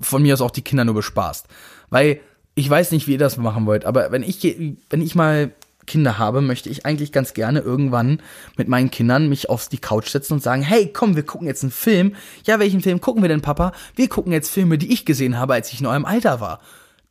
von 0.00 0.22
mir 0.22 0.34
aus 0.34 0.40
auch 0.40 0.50
die 0.50 0.62
Kinder 0.62 0.84
nur 0.84 0.94
bespaßt. 0.94 1.46
Weil 1.90 2.20
ich 2.54 2.68
weiß 2.68 2.90
nicht, 2.90 3.06
wie 3.06 3.12
ihr 3.12 3.18
das 3.18 3.36
machen 3.36 3.66
wollt, 3.66 3.84
aber 3.84 4.12
wenn 4.12 4.22
ich, 4.22 4.42
wenn 4.90 5.00
ich 5.00 5.14
mal 5.14 5.52
Kinder 5.86 6.18
habe, 6.18 6.42
möchte 6.42 6.68
ich 6.68 6.86
eigentlich 6.86 7.12
ganz 7.12 7.34
gerne 7.34 7.60
irgendwann 7.60 8.20
mit 8.56 8.68
meinen 8.68 8.90
Kindern 8.90 9.28
mich 9.28 9.50
auf 9.50 9.68
die 9.68 9.78
Couch 9.78 10.08
setzen 10.08 10.34
und 10.34 10.42
sagen, 10.42 10.62
hey, 10.62 10.92
komm, 10.92 11.16
wir 11.16 11.24
gucken 11.24 11.46
jetzt 11.46 11.62
einen 11.62 11.72
Film. 11.72 12.14
Ja, 12.44 12.58
welchen 12.58 12.82
Film 12.82 13.00
gucken 13.00 13.22
wir 13.22 13.28
denn, 13.28 13.42
Papa? 13.42 13.72
Wir 13.96 14.08
gucken 14.08 14.32
jetzt 14.32 14.50
Filme, 14.50 14.78
die 14.78 14.92
ich 14.92 15.04
gesehen 15.04 15.38
habe, 15.38 15.54
als 15.54 15.72
ich 15.72 15.80
in 15.80 15.86
eurem 15.86 16.04
Alter 16.04 16.40
war. 16.40 16.60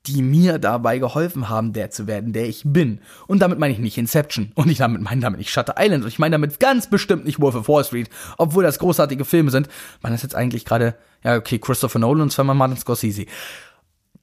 Die 0.07 0.23
mir 0.23 0.57
dabei 0.57 0.97
geholfen 0.97 1.49
haben, 1.49 1.73
der 1.73 1.91
zu 1.91 2.07
werden, 2.07 2.33
der 2.33 2.47
ich 2.47 2.63
bin. 2.65 3.01
Und 3.27 3.41
damit 3.41 3.59
meine 3.59 3.73
ich 3.73 3.79
nicht 3.79 3.97
Inception. 3.97 4.51
Und 4.55 4.69
ich 4.69 4.79
damit 4.79 5.01
meine 5.01 5.21
damit 5.21 5.39
nicht 5.39 5.51
Shutter 5.51 5.75
Island. 5.77 6.03
Und 6.03 6.09
ich 6.09 6.17
meine 6.17 6.33
damit 6.33 6.59
ganz 6.59 6.89
bestimmt 6.89 7.25
nicht 7.25 7.39
Wolf 7.39 7.55
of 7.55 7.67
Wall 7.67 7.83
Street. 7.83 8.09
Obwohl 8.37 8.63
das 8.63 8.79
großartige 8.79 9.25
Filme 9.25 9.51
sind. 9.51 9.69
Man 10.01 10.13
ist 10.13 10.23
jetzt 10.23 10.35
eigentlich 10.35 10.65
gerade, 10.65 10.95
ja, 11.23 11.35
okay, 11.37 11.59
Christopher 11.59 11.99
Nolan 11.99 12.23
und 12.23 12.31
zweimal 12.31 12.55
Martin 12.55 12.77
Scorsese. 12.77 13.25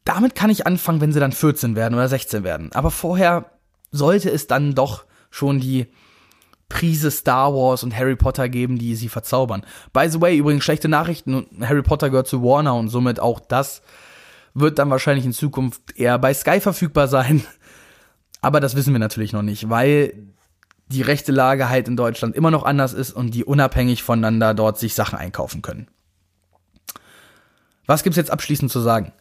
Damit 0.05 0.35
kann 0.35 0.51
ich 0.51 0.67
anfangen, 0.67 1.01
wenn 1.01 1.12
sie 1.12 1.21
dann 1.21 1.33
14 1.33 1.77
werden 1.77 1.95
oder 1.95 2.09
16 2.09 2.43
werden. 2.43 2.73
Aber 2.73 2.91
vorher 2.91 3.53
sollte 3.93 4.31
es 4.31 4.47
dann 4.47 4.75
doch 4.75 5.05
schon 5.31 5.61
die 5.61 5.87
Prise 6.69 7.11
Star 7.11 7.55
Wars 7.55 7.83
und 7.83 7.97
Harry 7.97 8.17
Potter 8.17 8.49
geben, 8.49 8.79
die 8.79 8.95
sie 8.95 9.09
verzaubern. 9.09 9.64
By 9.93 10.09
the 10.09 10.21
way, 10.21 10.37
übrigens 10.37 10.64
schlechte 10.64 10.88
Nachrichten, 10.88 11.47
Harry 11.61 11.83
Potter 11.83 12.11
gehört 12.11 12.29
zu 12.29 12.43
Warner 12.43 12.75
und 12.75 12.88
somit 12.88 13.21
auch 13.21 13.41
das 13.41 13.83
wird 14.61 14.79
dann 14.79 14.90
wahrscheinlich 14.90 15.25
in 15.25 15.33
Zukunft 15.33 15.97
eher 15.97 16.18
bei 16.18 16.33
Sky 16.35 16.61
verfügbar 16.61 17.09
sein. 17.09 17.42
Aber 18.40 18.61
das 18.61 18.77
wissen 18.77 18.92
wir 18.92 19.01
natürlich 19.01 19.33
noch 19.33 19.42
nicht, 19.42 19.68
weil 19.68 20.14
die 20.87 21.03
rechte 21.03 21.33
Lage 21.33 21.68
halt 21.68 21.88
in 21.88 21.97
Deutschland 21.97 22.35
immer 22.35 22.51
noch 22.51 22.64
anders 22.64 22.92
ist 22.92 23.12
und 23.12 23.35
die 23.35 23.44
unabhängig 23.44 24.03
voneinander 24.03 24.55
dort 24.55 24.79
sich 24.79 24.94
Sachen 24.94 25.18
einkaufen 25.18 25.61
können. 25.61 25.88
Was 27.87 28.03
gibt's 28.03 28.16
jetzt 28.16 28.31
abschließend 28.31 28.71
zu 28.71 28.81
sagen? 28.81 29.12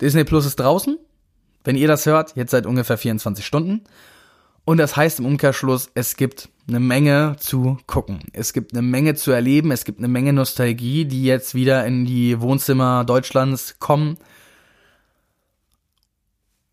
Disney 0.00 0.24
Plus 0.24 0.46
ist 0.46 0.58
draußen. 0.58 0.98
Wenn 1.64 1.76
ihr 1.76 1.88
das 1.88 2.06
hört, 2.06 2.34
jetzt 2.36 2.52
seit 2.52 2.66
ungefähr 2.66 2.96
24 2.96 3.44
Stunden. 3.44 3.82
Und 4.64 4.78
das 4.78 4.96
heißt 4.96 5.18
im 5.18 5.26
Umkehrschluss, 5.26 5.90
es 5.94 6.16
gibt 6.16 6.48
eine 6.68 6.80
Menge 6.80 7.36
zu 7.38 7.78
gucken. 7.86 8.20
Es 8.32 8.52
gibt 8.52 8.72
eine 8.72 8.82
Menge 8.82 9.14
zu 9.14 9.32
erleben. 9.32 9.72
Es 9.72 9.84
gibt 9.84 9.98
eine 9.98 10.08
Menge 10.08 10.32
Nostalgie, 10.32 11.04
die 11.04 11.24
jetzt 11.24 11.54
wieder 11.54 11.84
in 11.84 12.06
die 12.06 12.40
Wohnzimmer 12.40 13.04
Deutschlands 13.04 13.76
kommen. 13.78 14.16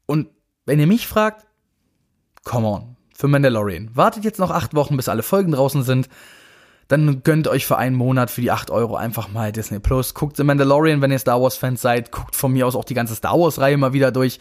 Und 0.07 0.29
wenn 0.65 0.79
ihr 0.79 0.87
mich 0.87 1.07
fragt, 1.07 1.45
come 2.43 2.67
on. 2.67 2.95
für 3.13 3.27
Mandalorian. 3.27 3.91
Wartet 3.93 4.23
jetzt 4.23 4.39
noch 4.39 4.51
acht 4.51 4.73
Wochen, 4.73 4.97
bis 4.97 5.09
alle 5.09 5.23
Folgen 5.23 5.51
draußen 5.51 5.83
sind. 5.83 6.09
Dann 6.87 7.21
gönnt 7.23 7.47
euch 7.47 7.65
für 7.65 7.77
einen 7.77 7.95
Monat 7.95 8.31
für 8.31 8.41
die 8.41 8.51
acht 8.51 8.69
Euro 8.69 8.95
einfach 8.95 9.27
mal 9.27 9.51
Disney 9.51 9.79
Plus. 9.79 10.13
Guckt 10.13 10.37
The 10.37 10.43
Mandalorian, 10.43 11.01
wenn 11.01 11.11
ihr 11.11 11.19
Star 11.19 11.41
Wars 11.41 11.57
Fans 11.57 11.81
seid. 11.81 12.11
Guckt 12.11 12.35
von 12.35 12.53
mir 12.53 12.65
aus 12.65 12.75
auch 12.75 12.85
die 12.85 12.93
ganze 12.93 13.15
Star 13.15 13.37
Wars 13.39 13.59
Reihe 13.59 13.77
mal 13.77 13.93
wieder 13.93 14.11
durch. 14.11 14.39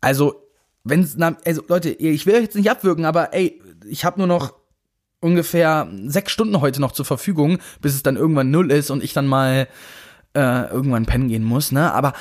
Also, 0.00 0.46
wenn's, 0.84 1.16
also 1.44 1.62
Leute, 1.68 1.90
ich 1.90 2.26
will 2.26 2.34
euch 2.34 2.42
jetzt 2.42 2.56
nicht 2.56 2.70
abwürgen, 2.70 3.04
aber 3.04 3.32
ey, 3.32 3.60
ich 3.88 4.04
habe 4.04 4.18
nur 4.18 4.26
noch 4.26 4.52
ungefähr 5.20 5.88
sechs 6.06 6.32
Stunden 6.32 6.60
heute 6.60 6.80
noch 6.80 6.92
zur 6.92 7.04
Verfügung, 7.04 7.58
bis 7.80 7.94
es 7.94 8.02
dann 8.02 8.16
irgendwann 8.16 8.50
null 8.50 8.70
ist 8.70 8.90
und 8.90 9.04
ich 9.04 9.12
dann 9.12 9.26
mal 9.26 9.68
äh, 10.34 10.70
irgendwann 10.70 11.06
pennen 11.06 11.28
gehen 11.28 11.44
muss, 11.44 11.72
ne? 11.72 11.92
Aber 11.92 12.14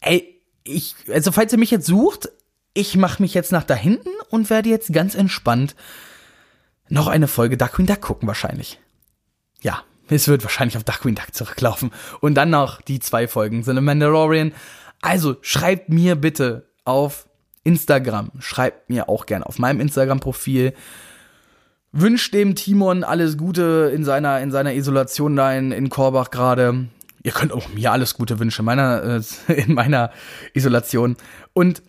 ey, 0.00 0.35
ich, 0.66 0.94
also 1.10 1.32
falls 1.32 1.52
ihr 1.52 1.58
mich 1.58 1.70
jetzt 1.70 1.86
sucht, 1.86 2.30
ich 2.74 2.96
mache 2.96 3.22
mich 3.22 3.34
jetzt 3.34 3.52
nach 3.52 3.64
da 3.64 3.74
hinten 3.74 4.10
und 4.30 4.50
werde 4.50 4.68
jetzt 4.68 4.92
ganz 4.92 5.14
entspannt 5.14 5.74
noch 6.88 7.08
eine 7.08 7.28
Folge 7.28 7.56
Darkwing 7.56 7.86
Duck 7.86 8.00
gucken 8.00 8.28
wahrscheinlich. 8.28 8.78
Ja, 9.60 9.82
es 10.08 10.28
wird 10.28 10.44
wahrscheinlich 10.44 10.76
auf 10.76 10.84
Darkwing 10.84 11.14
Duck 11.14 11.34
zurücklaufen. 11.34 11.90
Und 12.20 12.34
dann 12.34 12.50
noch 12.50 12.80
die 12.80 13.00
zwei 13.00 13.26
Folgen 13.26 13.64
The 13.64 13.72
Mandalorian. 13.72 14.52
Also 15.02 15.36
schreibt 15.40 15.88
mir 15.88 16.14
bitte 16.14 16.68
auf 16.84 17.28
Instagram, 17.64 18.30
schreibt 18.38 18.88
mir 18.88 19.08
auch 19.08 19.26
gerne 19.26 19.46
auf 19.46 19.58
meinem 19.58 19.80
Instagram-Profil. 19.80 20.74
Wünscht 21.90 22.34
dem 22.34 22.54
Timon 22.54 23.02
alles 23.02 23.36
Gute 23.36 23.90
in 23.92 24.04
seiner, 24.04 24.40
in 24.40 24.50
seiner 24.52 24.74
Isolation 24.74 25.34
da 25.34 25.52
in, 25.52 25.72
in 25.72 25.88
Korbach 25.88 26.30
gerade. 26.30 26.86
Ihr 27.26 27.32
könnt 27.32 27.50
auch 27.50 27.68
mir 27.70 27.90
alles 27.90 28.14
Gute 28.14 28.38
wünschen, 28.38 28.64
meiner, 28.64 29.02
äh, 29.02 29.52
in 29.52 29.74
meiner 29.74 30.12
Isolation. 30.54 31.16
Und 31.54 31.82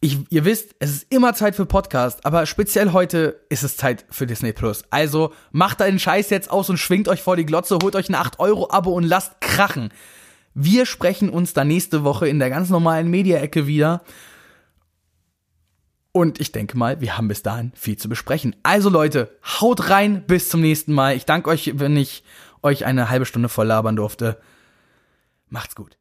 ich, 0.00 0.20
ihr 0.30 0.46
wisst, 0.46 0.74
es 0.78 0.90
ist 0.90 1.12
immer 1.12 1.34
Zeit 1.34 1.54
für 1.54 1.66
Podcast, 1.66 2.24
aber 2.24 2.46
speziell 2.46 2.92
heute 2.92 3.42
ist 3.50 3.62
es 3.62 3.76
Zeit 3.76 4.06
für 4.08 4.26
Disney 4.26 4.54
Plus. 4.54 4.84
Also 4.88 5.34
macht 5.50 5.80
deinen 5.80 5.98
Scheiß 5.98 6.30
jetzt 6.30 6.50
aus 6.50 6.70
und 6.70 6.78
schwingt 6.78 7.08
euch 7.08 7.20
vor 7.20 7.36
die 7.36 7.44
Glotze, 7.44 7.76
holt 7.82 7.94
euch 7.94 8.08
ein 8.08 8.14
8-Euro-Abo 8.14 8.90
und 8.90 9.04
lasst 9.04 9.38
krachen. 9.42 9.90
Wir 10.54 10.86
sprechen 10.86 11.28
uns 11.28 11.52
dann 11.52 11.68
nächste 11.68 12.02
Woche 12.02 12.26
in 12.26 12.38
der 12.38 12.48
ganz 12.48 12.70
normalen 12.70 13.10
Media-Ecke 13.10 13.66
wieder. 13.66 14.00
Und 16.12 16.40
ich 16.40 16.52
denke 16.52 16.78
mal, 16.78 17.02
wir 17.02 17.18
haben 17.18 17.28
bis 17.28 17.42
dahin 17.42 17.72
viel 17.74 17.98
zu 17.98 18.08
besprechen. 18.08 18.56
Also 18.62 18.88
Leute, 18.88 19.30
haut 19.60 19.90
rein, 19.90 20.24
bis 20.26 20.48
zum 20.48 20.62
nächsten 20.62 20.94
Mal. 20.94 21.16
Ich 21.16 21.26
danke 21.26 21.50
euch, 21.50 21.72
wenn 21.74 21.98
ich 21.98 22.24
euch 22.62 22.84
eine 22.84 23.10
halbe 23.10 23.26
Stunde 23.26 23.48
voll 23.48 23.66
labern 23.66 23.96
durfte. 23.96 24.40
Macht's 25.48 25.74
gut. 25.74 25.97